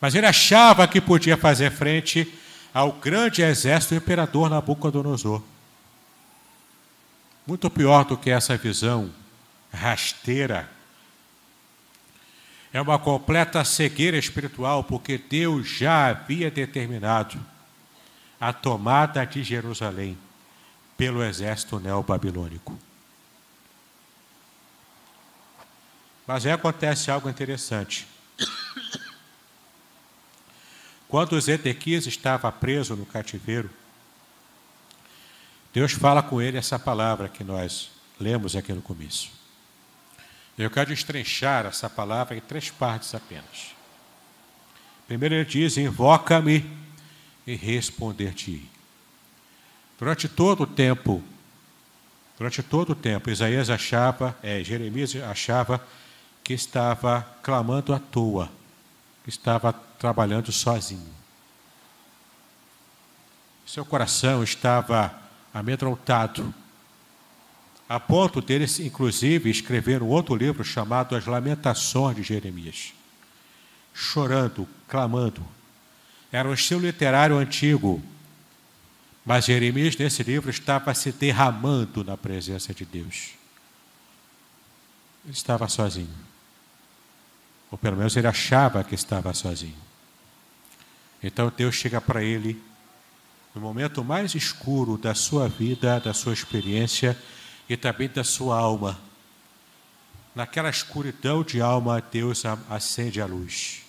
Mas 0.00 0.14
ele 0.14 0.26
achava 0.26 0.86
que 0.86 1.00
podia 1.00 1.36
fazer 1.36 1.70
frente 1.72 2.32
ao 2.72 2.92
grande 2.92 3.42
exército 3.42 3.94
do 3.94 3.98
imperador 3.98 4.48
Nabucodonosor. 4.48 5.42
Muito 7.46 7.68
pior 7.70 8.04
do 8.04 8.16
que 8.16 8.30
essa 8.30 8.56
visão 8.56 9.10
rasteira. 9.72 10.70
É 12.72 12.80
uma 12.80 12.98
completa 12.98 13.64
cegueira 13.64 14.16
espiritual, 14.16 14.84
porque 14.84 15.18
Deus 15.18 15.66
já 15.66 16.08
havia 16.08 16.50
determinado 16.50 17.40
a 18.40 18.52
tomada 18.52 19.24
de 19.24 19.42
Jerusalém 19.42 20.16
pelo 20.96 21.24
exército 21.24 21.80
neobabilônico. 21.80 22.78
Mas 26.26 26.44
aí 26.44 26.52
acontece 26.52 27.10
algo 27.10 27.30
interessante. 27.30 28.06
Quando 31.08 31.40
Zedequias 31.40 32.06
estava 32.06 32.52
preso 32.52 32.94
no 32.94 33.06
cativeiro, 33.06 33.70
Deus 35.72 35.92
fala 35.92 36.22
com 36.22 36.40
ele 36.40 36.58
essa 36.58 36.78
palavra 36.78 37.28
que 37.28 37.42
nós 37.42 37.90
lemos 38.20 38.54
aqui 38.54 38.72
no 38.72 38.82
começo. 38.82 39.30
Eu 40.58 40.70
quero 40.70 40.92
estrenchar 40.92 41.66
essa 41.66 41.88
palavra 41.88 42.36
em 42.36 42.40
três 42.40 42.70
partes 42.70 43.14
apenas. 43.14 43.74
Primeiro 45.06 45.36
ele 45.36 45.44
diz: 45.44 45.76
Invoca-me 45.76 46.68
e 47.46 47.54
responder-te-ei. 47.54 48.68
Durante 49.98 50.28
todo 50.28 50.64
o 50.64 50.66
tempo, 50.66 51.22
durante 52.36 52.62
todo 52.62 52.90
o 52.90 52.94
tempo, 52.94 53.30
Isaías 53.30 53.70
achava, 53.70 54.36
é, 54.42 54.62
Jeremias 54.62 55.16
achava 55.16 55.84
que 56.44 56.52
estava 56.52 57.26
clamando 57.42 57.94
à 57.94 57.98
toa, 57.98 58.50
estava 59.28 59.72
trabalhando 59.72 60.50
sozinho. 60.50 61.14
Seu 63.66 63.84
coração 63.84 64.42
estava 64.42 65.14
amedrontado, 65.52 66.54
a 67.86 68.00
ponto 68.00 68.40
deles, 68.40 68.80
inclusive, 68.80 69.50
escrever 69.50 70.02
um 70.02 70.08
outro 70.08 70.34
livro 70.34 70.64
chamado 70.64 71.14
As 71.14 71.26
Lamentações 71.26 72.16
de 72.16 72.22
Jeremias, 72.22 72.92
chorando, 73.94 74.66
clamando. 74.86 75.46
Era 76.32 76.48
um 76.48 76.54
estilo 76.54 76.80
literário 76.80 77.36
antigo, 77.36 78.02
mas 79.24 79.46
Jeremias, 79.46 79.96
nesse 79.96 80.22
livro, 80.22 80.50
estava 80.50 80.94
se 80.94 81.12
derramando 81.12 82.02
na 82.02 82.16
presença 82.16 82.72
de 82.72 82.84
Deus. 82.84 83.30
Ele 85.24 85.32
estava 85.32 85.68
sozinho. 85.68 86.27
Ou 87.70 87.78
pelo 87.78 87.96
menos 87.96 88.16
ele 88.16 88.26
achava 88.26 88.82
que 88.82 88.94
estava 88.94 89.32
sozinho. 89.34 89.76
Então 91.22 91.52
Deus 91.54 91.74
chega 91.74 92.00
para 92.00 92.22
ele, 92.22 92.62
no 93.54 93.60
momento 93.60 94.04
mais 94.04 94.34
escuro 94.34 94.96
da 94.96 95.14
sua 95.14 95.48
vida, 95.48 95.98
da 96.00 96.14
sua 96.14 96.32
experiência 96.32 97.18
e 97.68 97.76
também 97.76 98.08
da 98.08 98.22
sua 98.22 98.58
alma. 98.58 98.98
Naquela 100.34 100.70
escuridão 100.70 101.42
de 101.42 101.60
alma, 101.60 102.00
Deus 102.00 102.44
acende 102.70 103.20
a 103.20 103.26
luz. 103.26 103.82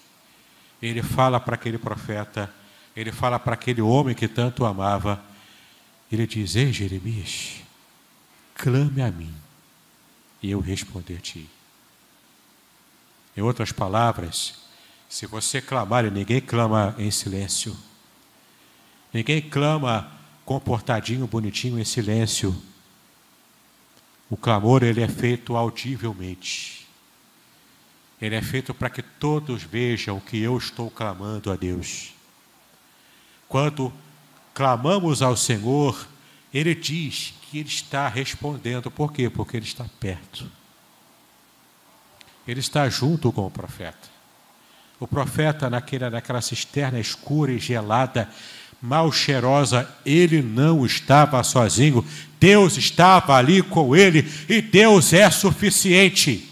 Ele 0.81 1.03
fala 1.03 1.39
para 1.39 1.55
aquele 1.55 1.77
profeta, 1.77 2.51
ele 2.95 3.11
fala 3.11 3.37
para 3.37 3.53
aquele 3.53 3.81
homem 3.81 4.15
que 4.15 4.27
tanto 4.27 4.65
amava, 4.65 5.21
ele 6.11 6.25
diz: 6.25 6.55
Ei, 6.55 6.73
Jeremias, 6.73 7.61
clame 8.55 9.01
a 9.01 9.11
mim 9.11 9.33
e 10.41 10.49
eu 10.49 10.59
responder-te. 10.59 11.47
Em 13.35 13.41
outras 13.41 13.71
palavras, 13.71 14.55
se 15.07 15.25
você 15.25 15.61
clamar, 15.61 16.05
e 16.05 16.11
ninguém 16.11 16.41
clama 16.41 16.95
em 16.97 17.09
silêncio, 17.09 17.75
ninguém 19.13 19.41
clama 19.41 20.11
comportadinho, 20.45 21.27
bonitinho 21.27 21.79
em 21.79 21.85
silêncio. 21.85 22.55
O 24.29 24.37
clamor 24.37 24.83
ele 24.83 25.01
é 25.01 25.07
feito 25.07 25.55
audivelmente. 25.55 26.87
Ele 28.21 28.35
é 28.35 28.41
feito 28.41 28.73
para 28.73 28.89
que 28.89 29.01
todos 29.01 29.63
vejam 29.63 30.19
que 30.19 30.37
eu 30.37 30.57
estou 30.57 30.91
clamando 30.91 31.51
a 31.51 31.55
Deus. 31.55 32.13
Quando 33.47 33.93
clamamos 34.53 35.21
ao 35.21 35.37
Senhor, 35.37 36.07
Ele 36.53 36.75
diz 36.75 37.33
que 37.43 37.59
Ele 37.59 37.69
está 37.69 38.07
respondendo. 38.07 38.91
Por 38.91 39.13
quê? 39.13 39.29
Porque 39.29 39.55
Ele 39.55 39.65
está 39.65 39.85
perto. 39.99 40.51
Ele 42.49 42.61
está 42.61 42.89
junto 42.89 43.31
com 43.31 43.45
o 43.45 43.51
profeta. 43.51 44.09
O 44.99 45.07
profeta, 45.07 45.69
naquela, 45.69 46.09
naquela 46.09 46.41
cisterna 46.41 46.99
escura 46.99 47.51
e 47.51 47.59
gelada, 47.59 48.27
mal 48.81 49.11
cheirosa, 49.11 49.87
ele 50.03 50.41
não 50.41 50.83
estava 50.83 51.43
sozinho. 51.43 52.03
Deus 52.39 52.75
estava 52.75 53.35
ali 53.35 53.61
com 53.61 53.95
ele 53.95 54.27
e 54.49 54.63
Deus 54.63 55.13
é 55.13 55.29
suficiente. 55.29 56.49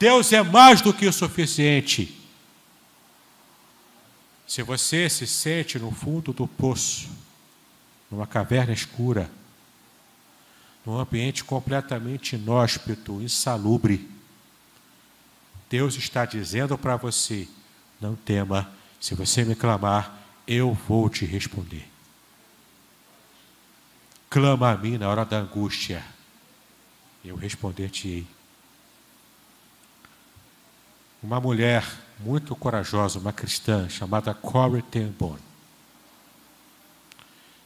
Deus 0.00 0.32
é 0.32 0.42
mais 0.42 0.80
do 0.80 0.92
que 0.92 1.06
o 1.06 1.12
suficiente. 1.12 2.20
Se 4.48 4.64
você 4.64 5.08
se 5.08 5.28
sente 5.28 5.78
no 5.78 5.92
fundo 5.92 6.32
do 6.32 6.48
poço, 6.48 7.08
numa 8.10 8.26
caverna 8.26 8.72
escura, 8.72 9.30
num 10.84 10.98
ambiente 10.98 11.44
completamente 11.44 12.34
inóspito, 12.34 13.22
insalubre, 13.22 14.17
Deus 15.68 15.96
está 15.96 16.24
dizendo 16.24 16.76
para 16.78 16.96
você: 16.96 17.48
não 18.00 18.16
tema, 18.16 18.70
se 19.00 19.14
você 19.14 19.44
me 19.44 19.54
clamar, 19.54 20.18
eu 20.46 20.72
vou 20.72 21.08
te 21.08 21.24
responder. 21.24 21.86
Clama 24.30 24.72
a 24.72 24.76
mim 24.76 24.98
na 24.98 25.08
hora 25.08 25.24
da 25.24 25.38
angústia, 25.38 26.04
eu 27.24 27.36
responder-te-ei. 27.36 28.26
Uma 31.22 31.40
mulher 31.40 31.84
muito 32.20 32.54
corajosa, 32.54 33.18
uma 33.18 33.32
cristã 33.32 33.88
chamada 33.88 34.32
Corrie 34.34 34.82
ten 34.82 35.08
Boom. 35.08 35.36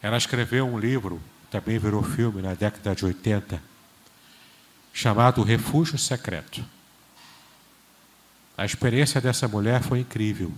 Ela 0.01 0.17
escreveu 0.17 0.67
um 0.67 0.79
livro, 0.79 1.21
também 1.51 1.79
virou 1.79 2.03
filme 2.03 2.43
na 2.43 2.55
década 2.55 2.95
de 2.95 3.05
80, 3.05 3.63
chamado 4.93 5.43
Refúgio 5.43 5.99
Secreto. 5.99 6.65
A 8.63 8.65
experiência 8.65 9.21
dessa 9.21 9.49
mulher 9.49 9.83
foi 9.83 9.99
incrível, 9.99 10.53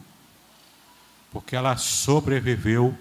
porque 1.32 1.56
ela 1.56 1.74
sobreviveu 1.78 2.94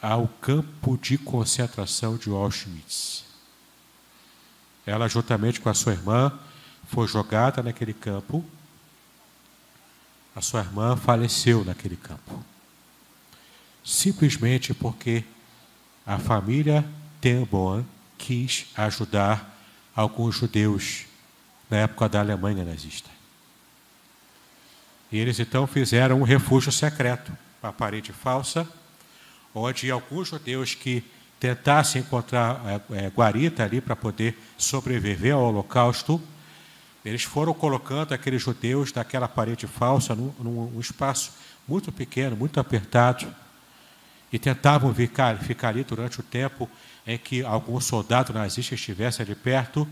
ao 0.00 0.28
campo 0.40 0.96
de 0.96 1.18
concentração 1.18 2.16
de 2.16 2.30
Auschwitz. 2.30 3.24
Ela, 4.86 5.08
juntamente 5.08 5.60
com 5.60 5.68
a 5.68 5.74
sua 5.74 5.94
irmã, 5.94 6.38
foi 6.86 7.08
jogada 7.08 7.64
naquele 7.64 7.92
campo 7.92 8.44
a 10.36 10.40
sua 10.40 10.60
irmã 10.60 10.96
faleceu 10.96 11.64
naquele 11.64 11.96
campo. 11.96 12.44
Simplesmente 13.82 14.72
porque 14.72 15.24
a 16.06 16.16
família 16.20 16.88
Tenboan 17.20 17.84
quis 18.16 18.66
ajudar 18.76 19.58
alguns 19.96 20.36
judeus 20.36 21.06
na 21.68 21.78
época 21.78 22.08
da 22.08 22.20
Alemanha 22.20 22.64
nazista. 22.64 23.10
E 25.12 25.18
eles 25.18 25.38
então 25.38 25.66
fizeram 25.66 26.20
um 26.20 26.24
refúgio 26.24 26.72
secreto, 26.72 27.36
uma 27.62 27.72
parede 27.72 28.12
falsa, 28.12 28.66
onde 29.54 29.90
alguns 29.90 30.28
judeus 30.28 30.74
que 30.74 31.04
tentassem 31.38 32.00
encontrar 32.00 32.62
é, 32.90 33.08
guarita 33.08 33.62
ali 33.62 33.80
para 33.80 33.94
poder 33.94 34.38
sobreviver 34.56 35.34
ao 35.34 35.42
Holocausto, 35.42 36.20
eles 37.04 37.24
foram 37.24 37.52
colocando 37.52 38.14
aqueles 38.14 38.40
judeus 38.40 38.92
daquela 38.92 39.28
parede 39.28 39.66
falsa 39.66 40.14
num, 40.14 40.32
num 40.38 40.80
espaço 40.80 41.32
muito 41.68 41.92
pequeno, 41.92 42.36
muito 42.36 42.58
apertado, 42.58 43.26
e 44.32 44.38
tentavam 44.38 44.94
ficar, 44.94 45.36
ficar 45.38 45.68
ali 45.68 45.84
durante 45.84 46.20
o 46.20 46.22
tempo 46.22 46.70
em 47.06 47.18
que 47.18 47.44
algum 47.44 47.78
soldado 47.80 48.32
nazista 48.32 48.74
estivesse 48.74 49.20
ali 49.20 49.34
perto, 49.34 49.86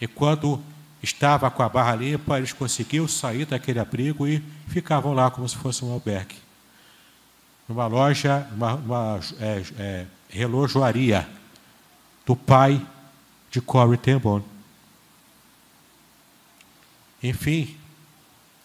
e 0.00 0.08
quando 0.08 0.60
estava 1.02 1.50
com 1.50 1.62
a 1.62 1.68
barra 1.68 1.94
limpa, 1.94 2.38
eles 2.38 2.52
conseguiam 2.52 3.08
sair 3.08 3.46
daquele 3.46 3.78
abrigo 3.78 4.26
e 4.26 4.42
ficavam 4.68 5.12
lá 5.12 5.30
como 5.30 5.48
se 5.48 5.56
fosse 5.56 5.84
um 5.84 5.92
albergue. 5.92 6.36
Numa 7.68 7.86
loja, 7.86 8.46
uma, 8.52 8.74
uma 8.74 9.20
é, 9.38 9.62
é, 9.78 10.06
relojoaria 10.28 11.28
do 12.26 12.36
pai 12.36 12.84
de 13.50 13.60
Corey 13.60 13.96
Ten 13.96 14.20
enfim, 17.22 17.76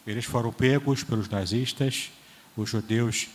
eles 0.07 0.23
foram 0.23 0.51
pegos 0.51 1.03
pelos 1.03 1.27
nazistas, 1.27 2.09
os 2.55 2.69
judeus 2.69 3.27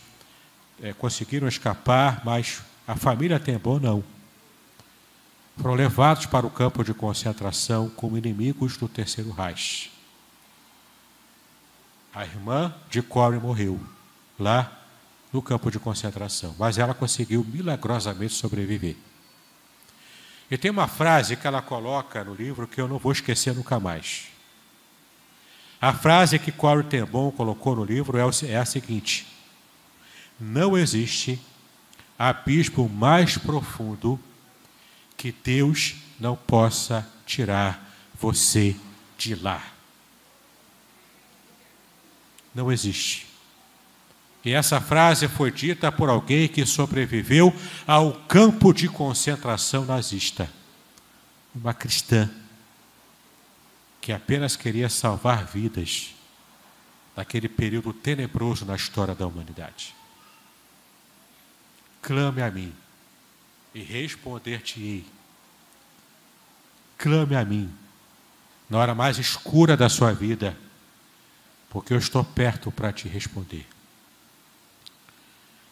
é, 0.81 0.93
conseguiram 0.93 1.47
escapar, 1.47 2.23
mas 2.25 2.61
a 2.87 2.95
família 2.95 3.39
Tembon 3.39 3.79
não. 3.79 4.03
Foram 5.61 5.75
levados 5.75 6.25
para 6.25 6.47
o 6.47 6.49
campo 6.49 6.83
de 6.83 6.91
concentração 6.91 7.87
como 7.87 8.17
inimigos 8.17 8.77
do 8.77 8.87
Terceiro 8.87 9.29
Reich. 9.29 9.91
A 12.11 12.25
irmã 12.25 12.73
de 12.89 13.03
Corey 13.03 13.39
morreu 13.39 13.79
lá 14.39 14.79
no 15.31 15.39
campo 15.39 15.69
de 15.69 15.77
concentração, 15.77 16.55
mas 16.57 16.79
ela 16.79 16.95
conseguiu 16.95 17.45
milagrosamente 17.47 18.33
sobreviver. 18.33 18.95
E 20.49 20.57
tem 20.57 20.71
uma 20.71 20.87
frase 20.87 21.35
que 21.35 21.45
ela 21.45 21.61
coloca 21.61 22.23
no 22.23 22.33
livro 22.33 22.67
que 22.67 22.81
eu 22.81 22.87
não 22.87 22.97
vou 22.97 23.11
esquecer 23.11 23.53
nunca 23.53 23.79
mais. 23.79 24.29
A 25.79 25.93
frase 25.93 26.39
que 26.39 26.51
Corey 26.51 26.83
Ten 26.85 27.05
colocou 27.05 27.75
no 27.75 27.85
livro 27.85 28.17
é, 28.17 28.23
é 28.47 28.57
a 28.57 28.65
seguinte: 28.65 29.27
Não 30.39 30.75
existe 30.75 31.39
abismo 32.17 32.89
mais 32.89 33.37
profundo 33.37 34.19
que 35.21 35.31
Deus 35.31 35.97
não 36.19 36.35
possa 36.35 37.07
tirar 37.27 37.95
você 38.19 38.75
de 39.19 39.35
lá. 39.35 39.63
Não 42.55 42.71
existe. 42.71 43.27
E 44.43 44.51
essa 44.51 44.81
frase 44.81 45.27
foi 45.27 45.51
dita 45.51 45.91
por 45.91 46.09
alguém 46.09 46.47
que 46.47 46.65
sobreviveu 46.65 47.55
ao 47.85 48.13
campo 48.13 48.73
de 48.73 48.87
concentração 48.89 49.85
nazista. 49.85 50.51
Uma 51.53 51.75
cristã 51.75 52.27
que 54.01 54.11
apenas 54.11 54.55
queria 54.55 54.89
salvar 54.89 55.45
vidas 55.45 56.15
naquele 57.15 57.47
período 57.47 57.93
tenebroso 57.93 58.65
na 58.65 58.75
história 58.75 59.13
da 59.13 59.27
humanidade. 59.27 59.93
clame 62.01 62.41
a 62.41 62.49
mim 62.49 62.73
e 63.73 63.81
responder-te-ei. 63.81 65.05
Clame 66.97 67.35
a 67.35 67.45
mim 67.45 67.73
na 68.71 68.77
hora 68.77 68.95
mais 68.95 69.19
escura 69.19 69.75
da 69.75 69.89
sua 69.89 70.13
vida, 70.13 70.57
porque 71.69 71.93
eu 71.93 71.97
estou 71.97 72.23
perto 72.23 72.71
para 72.71 72.93
te 72.93 73.05
responder. 73.05 73.67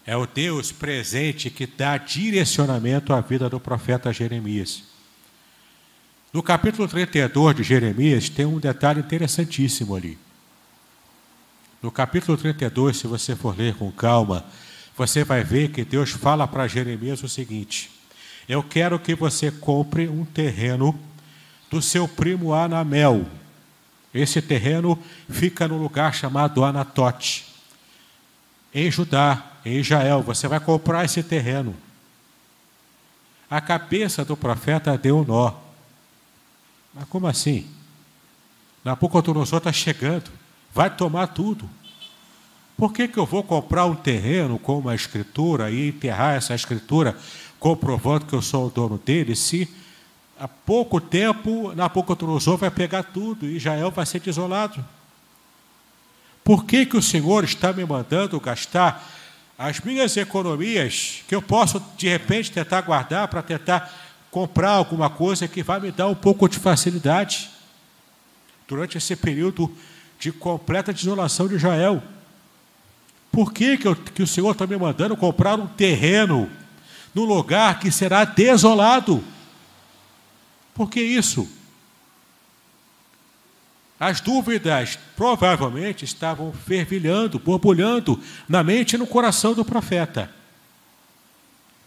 É 0.05 0.17
o 0.17 0.25
Deus 0.25 0.73
presente 0.73 1.49
que 1.49 1.65
dá 1.65 1.97
direcionamento 1.97 3.13
à 3.13 3.21
vida 3.21 3.49
do 3.49 3.57
profeta 3.57 4.11
Jeremias. 4.11 4.83
No 6.33 6.43
capítulo 6.43 6.89
32 6.89 7.55
de 7.55 7.63
Jeremias 7.63 8.27
tem 8.27 8.45
um 8.45 8.59
detalhe 8.59 8.99
interessantíssimo 8.99 9.95
ali. 9.95 10.17
No 11.81 11.91
capítulo 11.91 12.37
32, 12.37 12.97
se 12.97 13.07
você 13.07 13.33
for 13.33 13.57
ler 13.57 13.75
com 13.75 13.89
calma, 13.93 14.45
você 14.99 15.23
vai 15.23 15.45
ver 15.45 15.71
que 15.71 15.85
Deus 15.85 16.11
fala 16.11 16.45
para 16.45 16.67
Jeremias 16.67 17.23
o 17.23 17.29
seguinte: 17.29 17.89
Eu 18.49 18.61
quero 18.61 18.99
que 18.99 19.15
você 19.15 19.49
compre 19.49 20.09
um 20.09 20.25
terreno 20.25 20.99
do 21.71 21.81
seu 21.81 22.05
primo 22.05 22.53
Anamel. 22.53 23.25
Esse 24.13 24.41
terreno 24.41 25.01
fica 25.29 25.69
no 25.69 25.77
lugar 25.77 26.13
chamado 26.13 26.65
Anatote, 26.65 27.45
em 28.73 28.91
Judá, 28.91 29.41
em 29.63 29.77
Israel. 29.77 30.21
Você 30.21 30.49
vai 30.49 30.59
comprar 30.59 31.05
esse 31.05 31.23
terreno. 31.23 31.73
A 33.49 33.61
cabeça 33.61 34.25
do 34.25 34.35
profeta 34.35 34.97
deu 34.97 35.23
nó. 35.25 35.53
Mas 36.93 37.05
como 37.05 37.25
assim? 37.25 37.69
Nabucodonosor 38.83 39.59
está 39.59 39.71
chegando, 39.71 40.29
vai 40.73 40.93
tomar 40.93 41.27
tudo. 41.27 41.69
Por 42.79 42.93
que, 42.93 43.09
que 43.09 43.17
eu 43.17 43.25
vou 43.25 43.43
comprar 43.43 43.85
um 43.85 43.93
terreno 43.93 44.57
com 44.57 44.79
uma 44.79 44.95
escritura 44.95 45.69
e 45.69 45.89
enterrar 45.89 46.37
essa 46.37 46.55
escritura, 46.55 47.13
comprovando 47.59 48.25
que 48.25 48.33
eu 48.33 48.41
sou 48.41 48.67
o 48.67 48.69
dono 48.69 48.97
dele, 48.97 49.35
se 49.35 49.67
há 50.39 50.47
pouco 50.47 51.01
tempo 51.01 51.73
Nabucodonosor 51.75 52.55
vai 52.55 52.71
pegar 52.71 53.03
tudo 53.03 53.45
e 53.45 53.57
Israel 53.57 53.91
vai 53.91 54.05
ser 54.05 54.21
desolado? 54.21 54.83
Por 56.41 56.63
que, 56.63 56.85
que 56.85 56.95
o 56.95 57.01
Senhor 57.01 57.43
está 57.43 57.73
me 57.73 57.83
mandando 57.83 58.39
gastar 58.39 59.05
as 59.57 59.81
minhas 59.81 60.15
economias, 60.15 61.21
que 61.27 61.35
eu 61.35 61.41
posso 61.41 61.83
de 61.97 62.07
repente 62.07 62.49
tentar 62.49 62.79
guardar 62.79 63.27
para 63.27 63.41
tentar 63.41 63.93
comprar 64.31 64.71
alguma 64.71 65.09
coisa 65.09 65.49
que 65.49 65.61
vai 65.61 65.81
me 65.81 65.91
dar 65.91 66.07
um 66.07 66.15
pouco 66.15 66.47
de 66.47 66.57
facilidade 66.57 67.49
durante 68.65 68.97
esse 68.97 69.17
período 69.17 69.69
de 70.17 70.31
completa 70.31 70.93
desolação 70.93 71.45
de 71.45 71.55
Israel. 71.55 72.01
Por 73.31 73.53
que, 73.53 73.77
que, 73.77 73.87
eu, 73.87 73.95
que 73.95 74.23
o 74.23 74.27
Senhor 74.27 74.51
está 74.51 74.65
me 74.65 74.77
mandando 74.77 75.15
comprar 75.15 75.57
um 75.59 75.67
terreno 75.67 76.49
num 77.13 77.25
lugar 77.25 77.79
que 77.79 77.91
será 77.91 78.25
desolado? 78.25 79.23
Por 80.73 80.89
que 80.89 81.01
isso? 81.01 81.47
As 83.99 84.21
dúvidas 84.21 84.97
provavelmente 85.15 86.05
estavam 86.05 86.53
fervilhando, 86.53 87.37
borbulhando 87.37 88.21
na 88.47 88.63
mente 88.63 88.93
e 88.93 88.97
no 88.97 89.05
coração 89.05 89.53
do 89.53 89.65
profeta. 89.65 90.33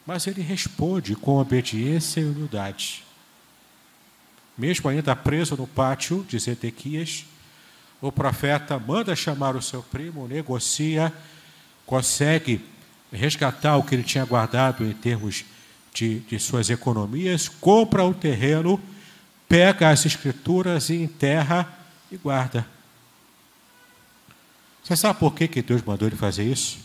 Mas 0.07 0.27
ele 0.27 0.43
responde 0.43 1.17
com 1.17 1.39
obediência 1.39 2.21
e 2.21 2.25
humildade. 2.25 3.03
Mesmo 4.59 4.91
ainda 4.91 5.17
preso 5.17 5.57
no 5.57 5.67
pátio 5.67 6.25
de 6.29 6.39
Zedequias, 6.39 7.25
o 8.01 8.13
profeta 8.13 8.79
manda 8.79 9.17
chamar 9.17 9.57
o 9.57 9.63
seu 9.63 9.83
primo, 9.83 10.29
negocia, 10.29 11.13
consegue 11.87 12.65
resgatar 13.13 13.77
o 13.77 13.83
que 13.83 13.95
ele 13.95 14.03
tinha 14.03 14.25
guardado 14.25 14.85
em 14.85 14.93
termos 14.93 15.45
de, 15.93 16.21
de 16.21 16.39
suas 16.39 16.71
economias, 16.71 17.49
compra 17.49 18.05
o 18.05 18.15
terreno, 18.15 18.81
pega 19.49 19.91
as 19.91 20.07
escrituras 20.07 20.89
e 20.89 20.95
enterra 20.95 21.71
e 22.11 22.17
guarda. 22.17 22.67
Você 24.83 24.97
sabe 24.97 25.19
por 25.19 25.35
que, 25.35 25.47
que 25.47 25.63
Deus 25.63 25.83
mandou 25.83 26.09
ele 26.09 26.17
fazer 26.17 26.45
isso? 26.45 26.79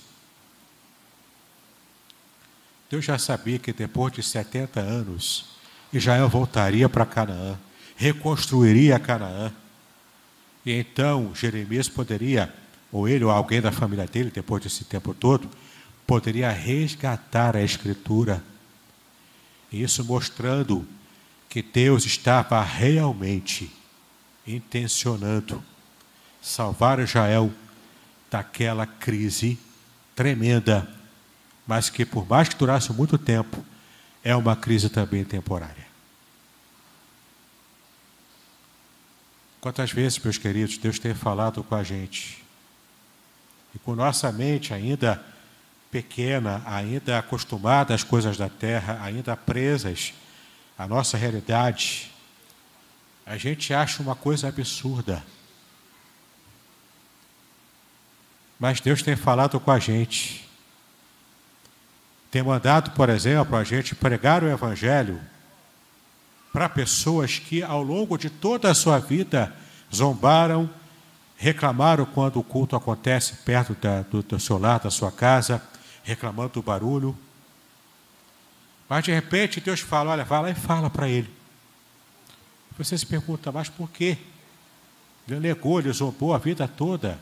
Deus 2.89 3.03
já 3.03 3.17
sabia 3.17 3.59
que 3.59 3.73
depois 3.73 4.13
de 4.13 4.23
70 4.23 4.79
anos, 4.79 5.45
Israel 5.91 6.29
voltaria 6.29 6.87
para 6.87 7.05
Canaã, 7.05 7.57
reconstruiria 7.95 8.99
Canaã. 8.99 9.51
E 10.65 10.71
então 10.71 11.33
Jeremias 11.33 11.89
poderia, 11.89 12.53
ou 12.91 13.07
ele 13.07 13.23
ou 13.23 13.31
alguém 13.31 13.61
da 13.61 13.71
família 13.71 14.05
dele, 14.05 14.31
depois 14.31 14.63
desse 14.63 14.85
tempo 14.85 15.13
todo, 15.13 15.49
poderia 16.05 16.49
resgatar 16.51 17.55
a 17.55 17.63
Escritura. 17.63 18.43
Isso 19.71 20.03
mostrando 20.05 20.87
que 21.49 21.61
Deus 21.61 22.05
estava 22.05 22.61
realmente 22.61 23.71
intencionando 24.45 25.63
salvar 26.41 26.99
Israel 26.99 27.51
daquela 28.29 28.85
crise 28.85 29.59
tremenda 30.15 30.97
mas 31.67 31.89
que 31.89 32.05
por 32.05 32.25
mais 32.27 32.47
que 32.47 32.55
durasse 32.55 32.93
muito 32.93 33.17
tempo, 33.17 33.63
é 34.23 34.33
uma 34.35 34.55
crise 34.55 34.89
também 34.89 35.25
temporária. 35.25 35.85
Quantas 39.59 39.91
vezes, 39.91 40.17
meus 40.17 40.37
queridos, 40.37 40.77
Deus 40.77 40.97
tem 40.97 41.13
falado 41.13 41.61
com 41.61 41.75
a 41.75 41.83
gente, 41.83 42.41
e 43.77 43.79
com 43.79 43.93
nossa 43.93 44.31
mente 44.31 44.73
ainda 44.73 45.23
pequena, 45.91 46.63
ainda 46.65 47.19
acostumada 47.19 47.93
às 47.93 48.03
coisas 48.03 48.35
da 48.35 48.49
terra, 48.49 48.99
ainda 49.03 49.37
presas 49.37 50.15
à 50.75 50.87
nossa 50.87 51.15
realidade, 51.15 52.11
a 53.23 53.37
gente 53.37 53.71
acha 53.71 54.01
uma 54.01 54.15
coisa 54.15 54.47
absurda. 54.47 55.23
Mas 58.59 58.81
Deus 58.81 59.03
tem 59.03 59.15
falado 59.15 59.59
com 59.59 59.69
a 59.69 59.77
gente 59.77 60.47
tem 62.29 62.43
mandado, 62.43 62.91
por 62.91 63.09
exemplo, 63.09 63.55
a 63.55 63.63
gente 63.63 63.95
pregar 63.95 64.43
o 64.43 64.49
Evangelho 64.49 65.19
para 66.51 66.67
pessoas 66.67 67.39
que, 67.39 67.63
ao 67.63 67.81
longo 67.81 68.17
de 68.17 68.29
toda 68.29 68.69
a 68.69 68.75
sua 68.75 68.99
vida, 68.99 69.53
zombaram, 69.93 70.69
reclamaram 71.37 72.05
quando 72.05 72.39
o 72.39 72.43
culto 72.43 72.75
acontece 72.75 73.35
perto 73.45 73.75
da, 73.75 74.01
do, 74.01 74.23
do 74.23 74.39
seu 74.39 74.57
lar, 74.57 74.79
da 74.79 74.89
sua 74.89 75.11
casa, 75.11 75.61
reclamando 76.03 76.53
do 76.53 76.63
barulho. 76.63 77.15
Mas 78.89 79.05
de 79.05 79.13
repente 79.13 79.61
Deus 79.61 79.79
fala: 79.79 80.11
olha, 80.11 80.25
vai 80.25 80.41
lá 80.41 80.49
e 80.49 80.55
fala 80.55 80.89
para 80.89 81.07
ele. 81.07 81.29
Você 82.77 82.97
se 82.97 83.05
pergunta, 83.05 83.51
mas 83.51 83.69
por 83.69 83.89
quê? 83.89 84.17
Ele 85.27 85.39
negou, 85.39 85.79
ele 85.79 85.91
zombou 85.91 86.33
a 86.33 86.37
vida 86.37 86.67
toda. 86.67 87.19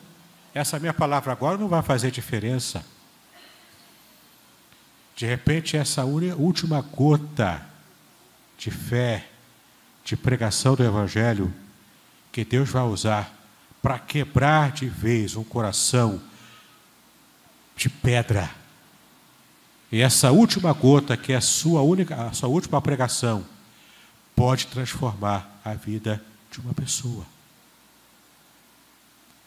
Essa 0.54 0.80
minha 0.80 0.94
palavra 0.94 1.32
agora 1.32 1.58
não 1.58 1.68
vai 1.68 1.82
fazer 1.82 2.12
diferença. 2.12 2.86
De 5.16 5.26
repente, 5.26 5.78
essa 5.78 6.04
última 6.04 6.82
gota 6.82 7.66
de 8.58 8.70
fé, 8.70 9.28
de 10.04 10.16
pregação 10.16 10.76
do 10.76 10.84
Evangelho, 10.84 11.54
que 12.32 12.44
Deus 12.44 12.70
vai 12.70 12.84
usar 12.84 13.34
para 13.86 14.00
quebrar 14.00 14.72
de 14.72 14.88
vez 14.88 15.36
um 15.36 15.44
coração 15.44 16.20
de 17.78 17.88
pedra. 17.88 18.50
E 19.92 20.02
essa 20.02 20.32
última 20.32 20.74
gota, 20.74 21.16
que 21.16 21.32
é 21.32 21.36
a 21.36 21.42
sua 21.42 21.84
única, 21.84 22.16
a 22.16 22.34
sua 22.34 22.50
última 22.50 22.82
pregação, 22.82 23.46
pode 24.36 24.66
transformar 24.66 25.62
a 25.64 25.76
vida 25.76 26.20
de 26.50 26.60
uma 26.62 26.74
pessoa. 26.74 27.28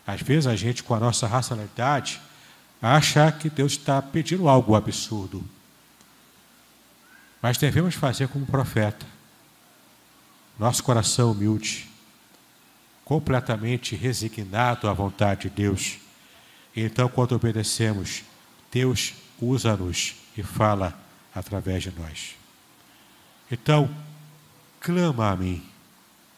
Às 0.07 0.23
vezes 0.23 0.47
a 0.47 0.55
gente, 0.55 0.85
com 0.85 0.95
a 0.95 1.01
nossa 1.01 1.27
racionalidade, 1.27 2.21
acha 2.81 3.33
que 3.33 3.51
Deus 3.51 3.73
está 3.73 4.01
pedindo 4.01 4.49
algo 4.49 4.77
absurdo. 4.77 5.45
Mas 7.43 7.59
devemos 7.59 7.97
fazer 7.97 8.29
como 8.29 8.47
profeta. 8.47 9.05
Nosso 10.57 10.85
coração 10.85 11.33
humilde, 11.33 11.89
completamente 13.09 13.97
resignado 13.97 14.87
à 14.87 14.93
vontade 14.93 15.49
de 15.49 15.51
Deus. 15.51 15.97
Então, 16.77 17.09
quando 17.09 17.33
obedecemos, 17.33 18.23
Deus 18.71 19.15
usa-nos 19.41 20.15
e 20.37 20.43
fala 20.43 20.93
através 21.35 21.83
de 21.83 21.93
nós. 21.99 22.37
Então, 23.51 23.89
clama 24.79 25.31
a 25.31 25.37
mim, 25.37 25.63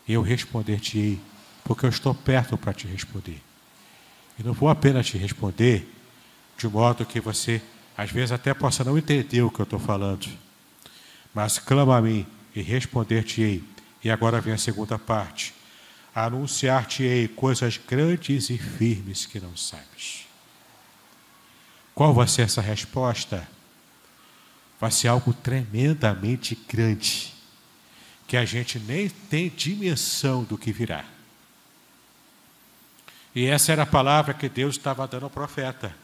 e 0.06 0.12
eu 0.12 0.22
responder-te-ei, 0.22 1.18
porque 1.64 1.86
eu 1.86 1.90
estou 1.90 2.14
perto 2.14 2.56
para 2.56 2.72
te 2.72 2.86
responder. 2.86 3.42
E 4.38 4.44
não 4.44 4.52
vou 4.52 4.68
apenas 4.68 5.08
te 5.08 5.18
responder 5.18 5.92
de 6.56 6.68
modo 6.68 7.04
que 7.04 7.20
você, 7.20 7.60
às 7.96 8.12
vezes, 8.12 8.30
até 8.30 8.54
possa 8.54 8.84
não 8.84 8.96
entender 8.96 9.42
o 9.42 9.50
que 9.50 9.60
eu 9.60 9.64
estou 9.64 9.80
falando 9.80 10.28
mas 11.34 11.58
clama 11.58 11.96
a 11.96 12.02
mim 12.02 12.26
e 12.54 12.62
responder-te-ei. 12.62 13.62
E 14.02 14.10
agora 14.10 14.40
vem 14.40 14.54
a 14.54 14.58
segunda 14.58 14.98
parte. 14.98 15.54
Anunciar-te-ei 16.14 17.28
coisas 17.28 17.76
grandes 17.76 18.50
e 18.50 18.58
firmes 18.58 19.26
que 19.26 19.40
não 19.40 19.56
sabes. 19.56 20.26
Qual 21.94 22.12
vai 22.12 22.26
ser 22.26 22.42
essa 22.42 22.60
resposta? 22.60 23.46
vai 24.80 24.90
ser 24.90 25.08
algo 25.08 25.34
tremendamente 25.34 26.58
grande, 26.66 27.34
que 28.26 28.36
a 28.36 28.46
gente 28.46 28.78
nem 28.78 29.10
tem 29.10 29.50
dimensão 29.50 30.42
do 30.42 30.56
que 30.56 30.72
virá. 30.72 31.04
E 33.34 33.44
essa 33.46 33.72
era 33.72 33.82
a 33.82 33.86
palavra 33.86 34.32
que 34.32 34.48
Deus 34.48 34.76
estava 34.76 35.06
dando 35.06 35.24
ao 35.24 35.30
profeta. 35.30 35.94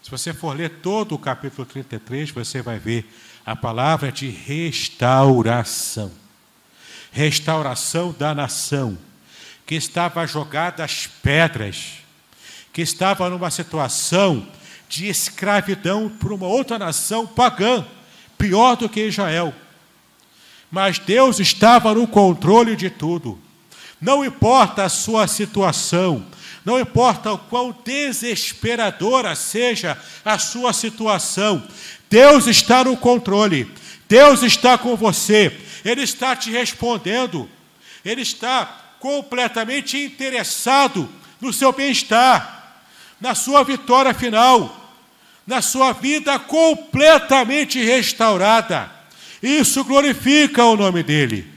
Se 0.00 0.10
você 0.10 0.32
for 0.32 0.56
ler 0.56 0.78
todo 0.80 1.14
o 1.14 1.18
capítulo 1.18 1.66
33, 1.66 2.30
você 2.30 2.62
vai 2.62 2.78
ver 2.78 3.12
a 3.44 3.56
palavra 3.56 4.12
de 4.12 4.28
restauração 4.30 6.12
restauração 7.12 8.14
da 8.18 8.34
nação, 8.34 8.96
que 9.66 9.74
estava 9.74 10.26
jogada 10.26 10.84
às 10.84 11.06
pedras, 11.06 11.94
que 12.72 12.82
estava 12.82 13.28
numa 13.28 13.50
situação 13.50 14.46
de 14.88 15.06
escravidão 15.06 16.08
por 16.08 16.32
uma 16.32 16.46
outra 16.46 16.78
nação 16.78 17.26
pagã, 17.26 17.86
pior 18.36 18.76
do 18.76 18.88
que 18.88 19.06
Israel. 19.06 19.54
Mas 20.70 20.98
Deus 20.98 21.40
estava 21.40 21.94
no 21.94 22.06
controle 22.06 22.76
de 22.76 22.90
tudo. 22.90 23.38
Não 24.00 24.24
importa 24.24 24.84
a 24.84 24.88
sua 24.88 25.26
situação, 25.26 26.24
não 26.64 26.78
importa 26.78 27.32
o 27.32 27.38
quão 27.38 27.74
desesperadora 27.84 29.34
seja 29.34 29.98
a 30.24 30.38
sua 30.38 30.72
situação, 30.72 31.62
Deus 32.08 32.46
está 32.46 32.84
no 32.84 32.96
controle, 32.96 33.72
Deus 34.10 34.42
está 34.42 34.76
com 34.76 34.96
você, 34.96 35.56
Ele 35.84 36.02
está 36.02 36.34
te 36.34 36.50
respondendo, 36.50 37.48
Ele 38.04 38.22
está 38.22 38.96
completamente 38.98 39.96
interessado 39.96 41.08
no 41.40 41.52
seu 41.52 41.72
bem-estar, 41.72 42.82
na 43.20 43.36
sua 43.36 43.62
vitória 43.62 44.12
final, 44.12 44.92
na 45.46 45.62
sua 45.62 45.92
vida 45.92 46.40
completamente 46.40 47.80
restaurada. 47.80 48.90
Isso 49.40 49.84
glorifica 49.84 50.64
o 50.64 50.76
nome 50.76 51.04
dEle. 51.04 51.48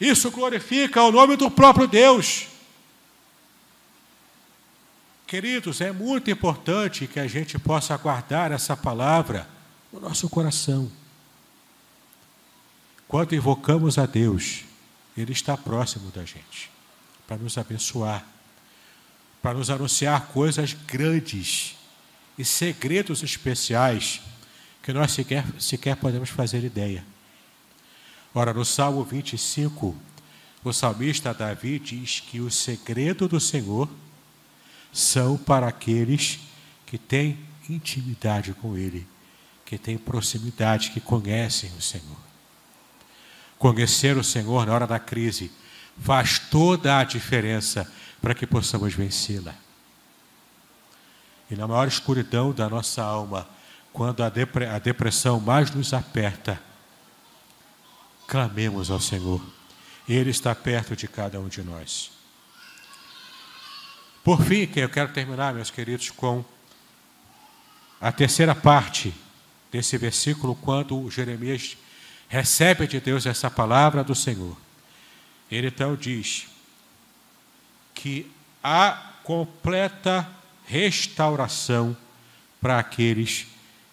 Isso 0.00 0.30
glorifica 0.30 1.02
o 1.02 1.10
nome 1.10 1.34
do 1.34 1.50
próprio 1.50 1.88
Deus. 1.88 2.46
Queridos, 5.26 5.80
é 5.80 5.90
muito 5.90 6.30
importante 6.30 7.08
que 7.08 7.18
a 7.18 7.26
gente 7.26 7.58
possa 7.58 7.96
guardar 7.96 8.52
essa 8.52 8.76
palavra 8.76 9.48
no 9.92 9.98
nosso 9.98 10.28
coração. 10.28 11.01
Quando 13.12 13.34
invocamos 13.34 13.98
a 13.98 14.06
Deus, 14.06 14.64
Ele 15.14 15.32
está 15.32 15.54
próximo 15.54 16.10
da 16.12 16.24
gente, 16.24 16.70
para 17.28 17.36
nos 17.36 17.58
abençoar, 17.58 18.26
para 19.42 19.52
nos 19.52 19.68
anunciar 19.68 20.28
coisas 20.28 20.72
grandes 20.72 21.76
e 22.38 22.42
segredos 22.42 23.22
especiais 23.22 24.22
que 24.82 24.94
nós 24.94 25.12
sequer, 25.12 25.44
sequer 25.60 25.96
podemos 25.96 26.30
fazer 26.30 26.64
ideia. 26.64 27.04
Ora, 28.34 28.54
no 28.54 28.64
Salmo 28.64 29.04
25, 29.04 29.94
o 30.64 30.72
salmista 30.72 31.34
Davi 31.34 31.78
diz 31.78 32.20
que 32.20 32.40
o 32.40 32.50
segredo 32.50 33.28
do 33.28 33.38
Senhor 33.38 33.90
são 34.90 35.36
para 35.36 35.68
aqueles 35.68 36.40
que 36.86 36.96
têm 36.96 37.38
intimidade 37.68 38.54
com 38.54 38.74
Ele, 38.74 39.06
que 39.66 39.76
têm 39.76 39.98
proximidade, 39.98 40.92
que 40.92 41.00
conhecem 41.00 41.70
o 41.76 41.82
Senhor. 41.82 42.31
Conhecer 43.62 44.16
o 44.16 44.24
Senhor 44.24 44.66
na 44.66 44.74
hora 44.74 44.88
da 44.88 44.98
crise 44.98 45.52
faz 46.00 46.36
toda 46.36 46.98
a 46.98 47.04
diferença 47.04 47.88
para 48.20 48.34
que 48.34 48.44
possamos 48.44 48.92
vencê-la. 48.92 49.54
E 51.48 51.54
na 51.54 51.68
maior 51.68 51.86
escuridão 51.86 52.50
da 52.50 52.68
nossa 52.68 53.04
alma, 53.04 53.48
quando 53.92 54.24
a, 54.24 54.28
depressão 54.80 55.38
mais 55.38 55.70
nos 55.70 55.94
aperta, 55.94 56.60
clamemos 58.26 58.90
ao 58.90 58.98
Senhor. 58.98 59.40
Ele 60.08 60.30
está 60.30 60.56
perto 60.56 60.96
de 60.96 61.06
cada 61.06 61.38
um 61.38 61.46
de 61.46 61.62
nós. 61.62 62.10
Por 64.24 64.42
fim, 64.42 64.68
eu 64.74 64.88
quero 64.88 65.12
terminar, 65.12 65.54
meus 65.54 65.70
queridos, 65.70 66.10
com 66.10 66.44
a 68.00 68.10
terceira 68.10 68.56
parte 68.56 69.14
desse 69.70 69.96
versículo, 69.96 70.56
quando 70.56 71.08
Jeremias 71.08 71.76
recebe 72.32 72.86
de 72.86 72.98
Deus 72.98 73.26
essa 73.26 73.50
palavra 73.50 74.02
do 74.02 74.14
Senhor. 74.14 74.56
Ele 75.50 75.66
então 75.66 75.94
diz 75.94 76.46
que 77.92 78.26
há 78.64 79.16
completa 79.22 80.26
restauração 80.64 81.94
para 82.58 82.78
aqueles 82.78 83.48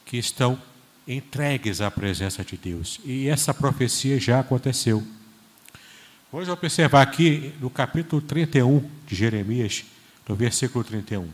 que 0.05 0.15
estão 0.15 0.57
entregues 1.05 1.81
à 1.81 1.91
presença 1.91 2.41
de 2.41 2.55
Deus. 2.55 3.01
E 3.03 3.27
essa 3.27 3.53
profecia 3.53 4.17
já 4.17 4.39
aconteceu. 4.39 5.05
Vamos 6.31 6.47
observar 6.47 7.01
aqui 7.01 7.53
no 7.59 7.69
capítulo 7.69 8.21
31 8.21 8.89
de 9.05 9.15
Jeremias, 9.17 9.83
no 10.25 10.33
versículo 10.33 10.85
31. 10.85 11.27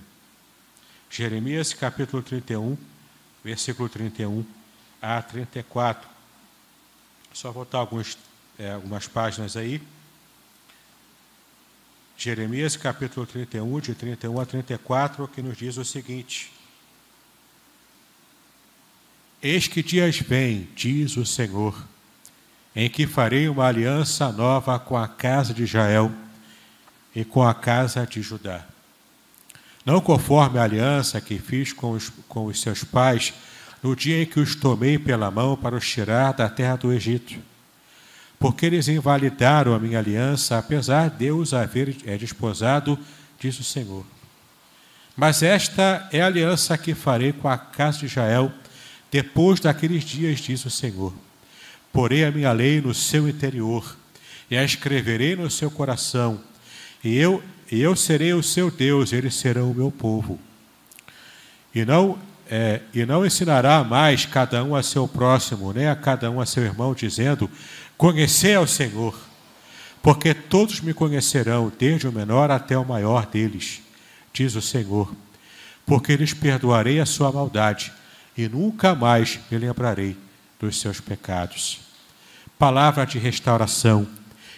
Jeremias, 1.07 1.71
capítulo 1.71 2.23
31, 2.23 2.75
versículo 3.43 3.87
31 3.89 4.43
a 4.99 5.21
34. 5.21 6.14
Só 7.35 7.51
voltar 7.51 7.79
alguns, 7.79 8.17
é, 8.57 8.71
algumas 8.71 9.09
páginas 9.09 9.57
aí. 9.57 9.81
Jeremias, 12.17 12.77
capítulo 12.77 13.25
31, 13.25 13.81
de 13.81 13.93
31 13.93 14.39
a 14.39 14.45
34, 14.45 15.27
que 15.27 15.41
nos 15.41 15.57
diz 15.57 15.75
o 15.75 15.83
seguinte: 15.83 16.49
Eis 19.43 19.67
que 19.67 19.83
dias 19.83 20.17
vêm, 20.17 20.69
diz 20.77 21.17
o 21.17 21.25
Senhor, 21.25 21.77
em 22.73 22.89
que 22.89 23.05
farei 23.05 23.49
uma 23.49 23.65
aliança 23.65 24.31
nova 24.31 24.79
com 24.79 24.95
a 24.95 25.05
casa 25.05 25.53
de 25.53 25.63
Israel 25.63 26.09
e 27.13 27.25
com 27.25 27.43
a 27.43 27.53
casa 27.53 28.07
de 28.07 28.21
Judá 28.21 28.65
não 29.85 30.01
conforme 30.01 30.57
a 30.57 30.63
aliança 30.63 31.21
que 31.21 31.37
fiz 31.37 31.71
com 31.71 31.91
os, 31.91 32.09
com 32.27 32.45
os 32.45 32.59
seus 32.59 32.83
pais 32.83 33.33
no 33.85 33.95
dia 33.95 34.23
em 34.23 34.25
que 34.25 34.39
os 34.39 34.55
tomei 34.55 34.97
pela 34.97 35.29
mão 35.29 35.55
para 35.55 35.75
os 35.75 35.87
tirar 35.87 36.33
da 36.33 36.49
terra 36.49 36.75
do 36.75 36.91
Egito. 36.91 37.35
Porque 38.39 38.65
eles 38.65 38.87
invalidaram 38.87 39.75
a 39.75 39.79
minha 39.79 39.99
aliança, 39.99 40.57
apesar 40.57 41.11
de 41.11 41.17
Deus 41.17 41.53
haver 41.53 41.95
é, 42.03 42.17
desposado, 42.17 42.97
diz 43.39 43.59
o 43.59 43.63
Senhor. 43.63 44.03
Mas 45.15 45.43
esta 45.43 46.09
é 46.11 46.19
a 46.19 46.25
aliança 46.25 46.75
que 46.79 46.95
farei 46.95 47.31
com 47.31 47.47
a 47.47 47.59
casa 47.59 47.99
de 47.99 48.07
Israel 48.07 48.51
depois 49.11 49.59
daqueles 49.59 50.03
dias, 50.03 50.39
diz 50.39 50.65
o 50.65 50.69
Senhor. 50.71 51.13
Porei 51.93 52.25
a 52.25 52.31
minha 52.31 52.51
lei 52.51 52.81
no 52.81 52.91
seu 52.91 53.29
interior 53.29 53.95
e 54.49 54.57
a 54.57 54.63
escreverei 54.63 55.35
no 55.35 55.49
seu 55.51 55.69
coração, 55.69 56.41
e 57.03 57.15
eu 57.15 57.43
e 57.71 57.81
eu 57.81 57.95
serei 57.95 58.33
o 58.33 58.41
seu 58.41 58.71
Deus, 58.71 59.13
eles 59.13 59.35
serão 59.35 59.69
o 59.69 59.75
meu 59.75 59.91
povo. 59.91 60.39
E 61.73 61.85
não, 61.85 62.17
é, 62.49 62.81
e 62.93 63.05
não 63.05 63.25
ensinará 63.25 63.83
mais 63.83 64.25
cada 64.25 64.63
um 64.63 64.75
a 64.75 64.83
seu 64.83 65.07
próximo, 65.07 65.73
nem 65.73 65.87
a 65.87 65.95
cada 65.95 66.29
um 66.29 66.39
a 66.39 66.45
seu 66.45 66.63
irmão, 66.63 66.93
dizendo: 66.93 67.49
Conhecer 67.97 68.55
ao 68.55 68.67
Senhor, 68.67 69.17
porque 70.01 70.33
todos 70.33 70.81
me 70.81 70.93
conhecerão, 70.93 71.71
desde 71.77 72.07
o 72.07 72.11
menor 72.11 72.51
até 72.51 72.77
o 72.77 72.85
maior 72.85 73.25
deles, 73.25 73.81
diz 74.33 74.55
o 74.55 74.61
Senhor, 74.61 75.13
porque 75.85 76.15
lhes 76.15 76.33
perdoarei 76.33 76.99
a 76.99 77.05
sua 77.05 77.31
maldade 77.31 77.91
e 78.37 78.47
nunca 78.47 78.93
mais 78.93 79.39
me 79.49 79.57
lembrarei 79.57 80.17
dos 80.59 80.79
seus 80.79 80.99
pecados. 80.99 81.79
Palavra 82.57 83.05
de 83.05 83.19
restauração 83.19 84.07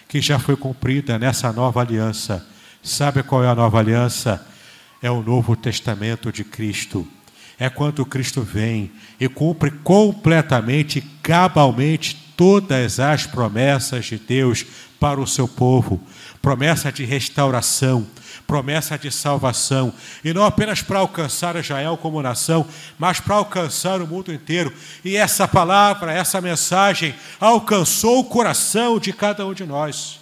que 0.06 0.20
já 0.20 0.38
foi 0.38 0.56
cumprida 0.56 1.18
nessa 1.18 1.52
nova 1.52 1.80
aliança 1.80 2.46
Sabe 2.82 3.22
qual 3.22 3.44
é 3.44 3.48
a 3.48 3.54
nova 3.54 3.78
aliança? 3.78 4.46
É 5.02 5.10
o 5.10 5.22
Novo 5.22 5.56
Testamento 5.56 6.32
de 6.32 6.44
Cristo. 6.44 7.06
É 7.58 7.68
quando 7.68 8.06
Cristo 8.06 8.42
vem 8.42 8.90
e 9.18 9.28
cumpre 9.28 9.70
completamente, 9.70 11.00
cabalmente, 11.22 12.28
todas 12.36 13.00
as 13.00 13.26
promessas 13.26 14.04
de 14.04 14.16
Deus 14.16 14.64
para 15.00 15.20
o 15.20 15.26
seu 15.26 15.48
povo. 15.48 16.00
Promessa 16.40 16.92
de 16.92 17.04
restauração, 17.04 18.06
promessa 18.46 18.96
de 18.96 19.10
salvação, 19.10 19.92
e 20.24 20.32
não 20.32 20.44
apenas 20.44 20.80
para 20.80 21.00
alcançar 21.00 21.56
Israel 21.56 21.96
como 21.96 22.22
nação, 22.22 22.64
mas 22.96 23.18
para 23.18 23.34
alcançar 23.34 24.00
o 24.00 24.06
mundo 24.06 24.32
inteiro. 24.32 24.72
E 25.04 25.16
essa 25.16 25.48
palavra, 25.48 26.12
essa 26.12 26.40
mensagem 26.40 27.14
alcançou 27.40 28.20
o 28.20 28.24
coração 28.24 29.00
de 29.00 29.12
cada 29.12 29.44
um 29.44 29.52
de 29.52 29.64
nós. 29.64 30.20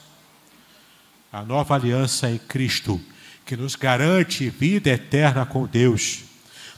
A 1.30 1.43
nova 1.43 1.74
aliança 1.74 2.30
em 2.30 2.39
Cristo, 2.39 2.99
que 3.45 3.57
nos 3.57 3.76
garante 3.76 4.49
vida 4.49 4.89
eterna 4.89 5.45
com 5.45 5.66
Deus, 5.66 6.26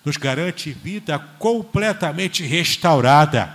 nos 0.08 0.16
garante 0.16 0.72
vida 0.72 1.18
completamente 1.38 2.42
restaurada. 2.42 3.54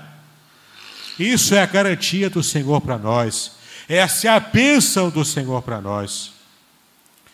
Isso 1.17 1.55
é 1.55 1.63
a 1.63 1.65
garantia 1.65 2.29
do 2.29 2.43
Senhor 2.43 2.79
para 2.79 2.95
nós, 2.95 3.53
essa 3.89 4.27
é 4.27 4.29
a 4.29 4.39
bênção 4.39 5.09
do 5.09 5.25
Senhor 5.25 5.63
para 5.63 5.81
nós. 5.81 6.31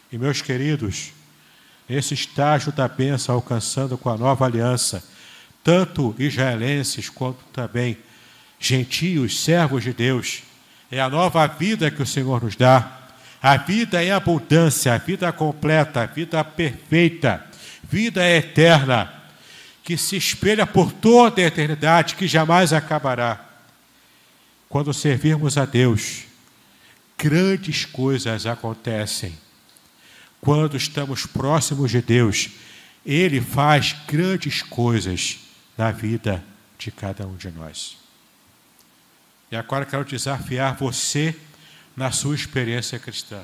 E 0.09 0.17
meus 0.17 0.41
queridos, 0.41 1.11
nesse 1.87 2.13
estágio 2.13 2.71
da 2.71 2.87
bênção 2.87 3.35
alcançando 3.35 3.97
com 3.97 4.09
a 4.09 4.17
nova 4.17 4.45
aliança, 4.45 5.03
tanto 5.63 6.15
israelenses 6.17 7.09
quanto 7.09 7.43
também 7.51 7.97
gentios, 8.57 9.41
servos 9.41 9.83
de 9.83 9.91
Deus. 9.91 10.43
É 10.89 11.01
a 11.01 11.09
nova 11.09 11.45
vida 11.45 11.91
que 11.91 12.01
o 12.01 12.07
Senhor 12.07 12.41
nos 12.41 12.55
dá. 12.55 12.99
A 13.41 13.57
vida 13.57 14.01
em 14.01 14.11
abundância, 14.11 14.93
a 14.93 14.97
vida 14.97 15.29
completa, 15.33 16.03
a 16.03 16.05
vida 16.05 16.41
perfeita, 16.43 17.48
vida 17.89 18.27
eterna, 18.27 19.13
que 19.83 19.97
se 19.97 20.15
espelha 20.15 20.67
por 20.67 20.91
toda 20.91 21.41
a 21.41 21.45
eternidade, 21.45 22.15
que 22.15 22.27
jamais 22.27 22.71
acabará. 22.71 23.43
Quando 24.67 24.93
servirmos 24.93 25.57
a 25.57 25.65
Deus, 25.65 26.25
grandes 27.17 27.85
coisas 27.85 28.45
acontecem. 28.45 29.35
Quando 30.39 30.77
estamos 30.77 31.25
próximos 31.25 31.89
de 31.89 32.01
Deus, 32.01 32.49
Ele 33.05 33.41
faz 33.41 33.95
grandes 34.07 34.61
coisas 34.61 35.39
na 35.77 35.91
vida 35.91 36.43
de 36.77 36.91
cada 36.91 37.25
um 37.25 37.35
de 37.35 37.49
nós. 37.49 37.97
E 39.51 39.55
agora 39.55 39.85
quero 39.85 40.05
desafiar 40.05 40.75
você 40.75 41.35
na 41.97 42.11
sua 42.11 42.35
experiência 42.35 42.99
cristã. 42.99 43.41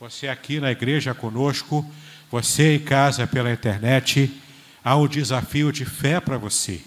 Você 0.00 0.26
aqui 0.26 0.58
na 0.58 0.72
igreja 0.72 1.14
conosco, 1.14 1.88
você 2.32 2.76
em 2.76 2.78
casa 2.78 3.26
pela 3.26 3.52
internet, 3.52 4.32
há 4.82 4.96
um 4.96 5.06
desafio 5.06 5.70
de 5.70 5.84
fé 5.84 6.18
para 6.18 6.38
você. 6.38 6.80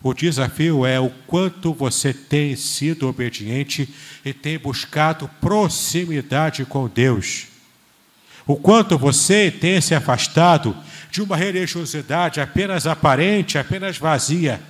O 0.00 0.14
desafio 0.14 0.86
é 0.86 1.00
o 1.00 1.10
quanto 1.26 1.74
você 1.74 2.14
tem 2.14 2.54
sido 2.54 3.08
obediente 3.08 3.92
e 4.24 4.32
tem 4.32 4.56
buscado 4.56 5.28
proximidade 5.40 6.64
com 6.64 6.86
Deus. 6.86 7.48
O 8.46 8.54
quanto 8.54 8.96
você 8.96 9.50
tem 9.50 9.80
se 9.80 9.96
afastado 9.96 10.76
de 11.10 11.20
uma 11.20 11.36
religiosidade 11.36 12.40
apenas 12.40 12.86
aparente, 12.86 13.58
apenas 13.58 13.98
vazia, 13.98 14.60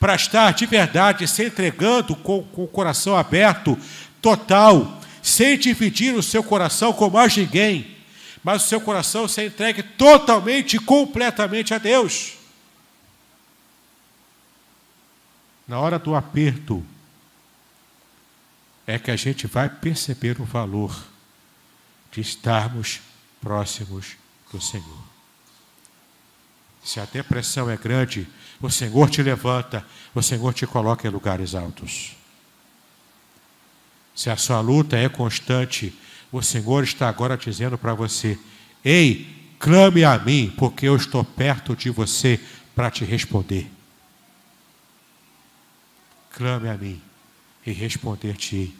para 0.00 0.14
estar 0.14 0.50
de 0.54 0.64
verdade 0.64 1.28
se 1.28 1.44
entregando 1.44 2.16
com, 2.16 2.42
com 2.42 2.64
o 2.64 2.68
coração 2.68 3.18
aberto, 3.18 3.78
total, 4.22 4.98
sem 5.20 5.58
dividir 5.58 6.14
o 6.14 6.22
seu 6.22 6.42
coração 6.42 6.90
com 6.94 7.10
mais 7.10 7.36
ninguém, 7.36 7.91
mas 8.42 8.64
o 8.64 8.68
seu 8.68 8.80
coração 8.80 9.28
se 9.28 9.44
entregue 9.44 9.82
totalmente 9.82 10.76
e 10.76 10.80
completamente 10.80 11.72
a 11.72 11.78
Deus. 11.78 12.34
Na 15.66 15.78
hora 15.78 15.98
do 15.98 16.14
aperto, 16.14 16.84
é 18.86 18.98
que 18.98 19.10
a 19.10 19.16
gente 19.16 19.46
vai 19.46 19.68
perceber 19.68 20.40
o 20.40 20.44
valor 20.44 21.06
de 22.10 22.20
estarmos 22.20 23.00
próximos 23.40 24.16
do 24.50 24.60
Senhor. 24.60 25.02
Se 26.84 26.98
a 26.98 27.04
depressão 27.04 27.70
é 27.70 27.76
grande, 27.76 28.28
o 28.60 28.68
Senhor 28.68 29.08
te 29.08 29.22
levanta, 29.22 29.86
o 30.14 30.20
Senhor 30.20 30.52
te 30.52 30.66
coloca 30.66 31.06
em 31.06 31.10
lugares 31.10 31.54
altos. 31.54 32.16
Se 34.14 34.28
a 34.28 34.36
sua 34.36 34.60
luta 34.60 34.96
é 34.96 35.08
constante, 35.08 35.96
o 36.32 36.42
Senhor 36.42 36.82
está 36.82 37.08
agora 37.08 37.36
dizendo 37.36 37.76
para 37.76 37.92
você: 37.92 38.38
Ei, 38.82 39.54
clame 39.58 40.02
a 40.02 40.18
mim, 40.18 40.52
porque 40.56 40.88
eu 40.88 40.96
estou 40.96 41.22
perto 41.22 41.76
de 41.76 41.90
você 41.90 42.40
para 42.74 42.90
te 42.90 43.04
responder. 43.04 43.70
Clame 46.30 46.70
a 46.70 46.76
mim 46.78 47.00
e 47.64 47.70
responder-te-ei, 47.70 48.74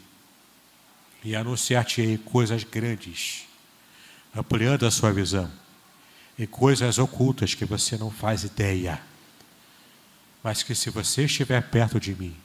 e 1.23 1.35
anunciar-te-ei 1.35 2.17
coisas 2.17 2.63
grandes, 2.63 3.45
ampliando 4.35 4.85
a 4.87 4.91
sua 4.91 5.13
visão 5.13 5.49
e 6.37 6.47
coisas 6.47 6.97
ocultas 6.97 7.53
que 7.53 7.63
você 7.63 7.95
não 7.95 8.09
faz 8.09 8.43
ideia. 8.43 8.99
Mas 10.43 10.63
que 10.63 10.73
se 10.73 10.89
você 10.89 11.25
estiver 11.25 11.61
perto 11.69 11.99
de 11.99 12.15
mim, 12.15 12.35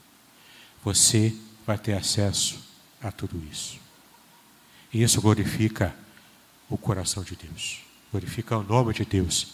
você 0.83 1.35
vai 1.65 1.77
ter 1.77 1.93
acesso 1.93 2.63
a 3.01 3.11
tudo 3.11 3.41
isso. 3.51 3.88
E 4.91 5.03
isso 5.03 5.21
glorifica 5.21 5.95
o 6.69 6.77
coração 6.77 7.23
de 7.23 7.35
Deus, 7.35 7.81
glorifica 8.11 8.57
o 8.57 8.63
nome 8.63 8.93
de 8.93 9.05
Deus 9.05 9.53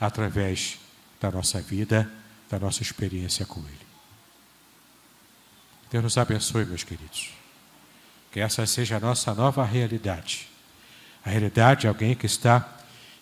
através 0.00 0.78
da 1.20 1.30
nossa 1.30 1.60
vida, 1.60 2.10
da 2.50 2.58
nossa 2.58 2.82
experiência 2.82 3.46
com 3.46 3.60
Ele. 3.60 3.86
Deus 5.90 6.02
nos 6.02 6.18
abençoe, 6.18 6.64
meus 6.64 6.82
queridos. 6.82 7.30
Que 8.32 8.40
essa 8.40 8.66
seja 8.66 8.96
a 8.96 9.00
nossa 9.00 9.32
nova 9.32 9.64
realidade. 9.64 10.48
A 11.24 11.30
realidade 11.30 11.82
de 11.82 11.88
alguém 11.88 12.16
que 12.16 12.26
está 12.26 12.68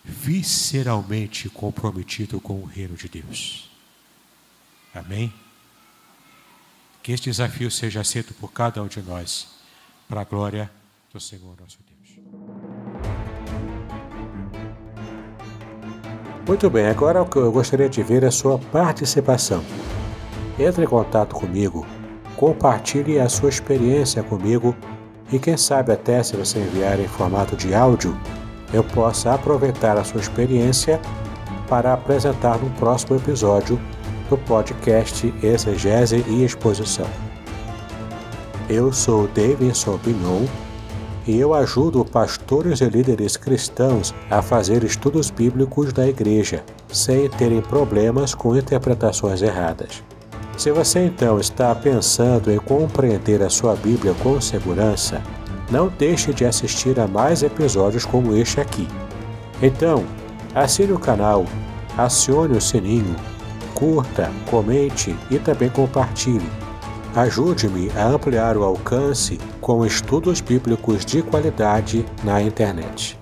visceralmente 0.03 1.49
comprometido 1.49 2.41
com 2.41 2.61
o 2.61 2.65
reino 2.65 2.95
de 2.95 3.07
Deus. 3.07 3.69
Amém? 4.93 5.33
Que 7.01 7.11
este 7.11 7.29
desafio 7.29 7.69
seja 7.71 8.01
aceito 8.01 8.33
por 8.33 8.51
cada 8.51 8.81
um 8.81 8.87
de 8.87 9.01
nós, 9.01 9.47
para 10.07 10.21
a 10.21 10.25
glória 10.25 10.69
do 11.13 11.19
Senhor 11.19 11.55
nosso 11.61 11.77
Deus. 11.85 12.19
Muito 16.47 16.69
bem, 16.69 16.87
agora 16.87 17.21
o 17.21 17.25
que 17.25 17.37
eu 17.37 17.51
gostaria 17.51 17.87
de 17.87 18.01
ver 18.01 18.23
é 18.23 18.27
a 18.27 18.31
sua 18.31 18.57
participação. 18.57 19.63
Entre 20.57 20.83
em 20.83 20.87
contato 20.87 21.35
comigo, 21.35 21.85
compartilhe 22.35 23.19
a 23.19 23.29
sua 23.29 23.49
experiência 23.49 24.23
comigo 24.23 24.75
e 25.31 25.37
quem 25.37 25.55
sabe 25.55 25.93
até 25.93 26.21
se 26.23 26.35
você 26.35 26.59
enviar 26.59 26.99
em 26.99 27.07
formato 27.07 27.55
de 27.55 27.73
áudio, 27.73 28.17
eu 28.73 28.83
possa 28.83 29.35
aproveitar 29.35 29.97
a 29.97 30.03
sua 30.03 30.19
experiência 30.19 30.99
para 31.69 31.93
apresentar 31.93 32.57
no 32.57 32.69
próximo 32.71 33.15
episódio 33.15 33.79
do 34.29 34.37
podcast 34.37 35.31
Exegese 35.43 36.25
e 36.27 36.43
Exposição. 36.43 37.07
Eu 38.67 38.91
sou 38.91 39.27
Davidson 39.27 39.97
Binon 39.97 40.45
e 41.27 41.39
eu 41.39 41.53
ajudo 41.53 42.03
pastores 42.03 42.81
e 42.81 42.85
líderes 42.85 43.37
cristãos 43.37 44.13
a 44.29 44.41
fazer 44.41 44.83
estudos 44.83 45.29
bíblicos 45.29 45.93
da 45.93 46.07
igreja, 46.07 46.63
sem 46.89 47.29
terem 47.29 47.61
problemas 47.61 48.35
com 48.35 48.55
interpretações 48.55 49.41
erradas. 49.41 50.03
Se 50.57 50.71
você 50.71 51.05
então 51.05 51.39
está 51.39 51.73
pensando 51.73 52.51
em 52.51 52.59
compreender 52.59 53.41
a 53.41 53.49
sua 53.49 53.75
Bíblia 53.75 54.13
com 54.21 54.39
segurança, 54.39 55.21
não 55.71 55.87
deixe 55.87 56.33
de 56.33 56.45
assistir 56.45 56.99
a 56.99 57.07
mais 57.07 57.41
episódios 57.41 58.05
como 58.05 58.35
este 58.35 58.61
aqui. 58.61 58.87
Então, 59.61 60.03
assine 60.53 60.91
o 60.91 60.99
canal, 60.99 61.45
acione 61.97 62.57
o 62.57 62.61
sininho, 62.61 63.15
curta, 63.73 64.29
comente 64.49 65.15
e 65.31 65.39
também 65.39 65.69
compartilhe. 65.69 66.62
Ajude-me 67.15 67.91
a 67.91 68.07
ampliar 68.07 68.57
o 68.57 68.63
alcance 68.63 69.39
com 69.61 69.85
estudos 69.85 70.41
bíblicos 70.41 71.05
de 71.05 71.21
qualidade 71.21 72.03
na 72.23 72.41
internet. 72.41 73.19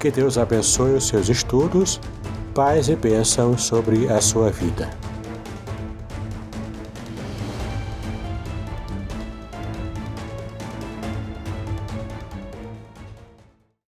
Que 0.00 0.10
Deus 0.10 0.38
abençoe 0.38 0.94
os 0.94 1.08
seus 1.08 1.28
estudos, 1.28 2.00
paz 2.54 2.88
e 2.88 2.96
bênçãos 2.96 3.64
sobre 3.64 4.08
a 4.08 4.18
sua 4.18 4.50
vida. 4.50 5.01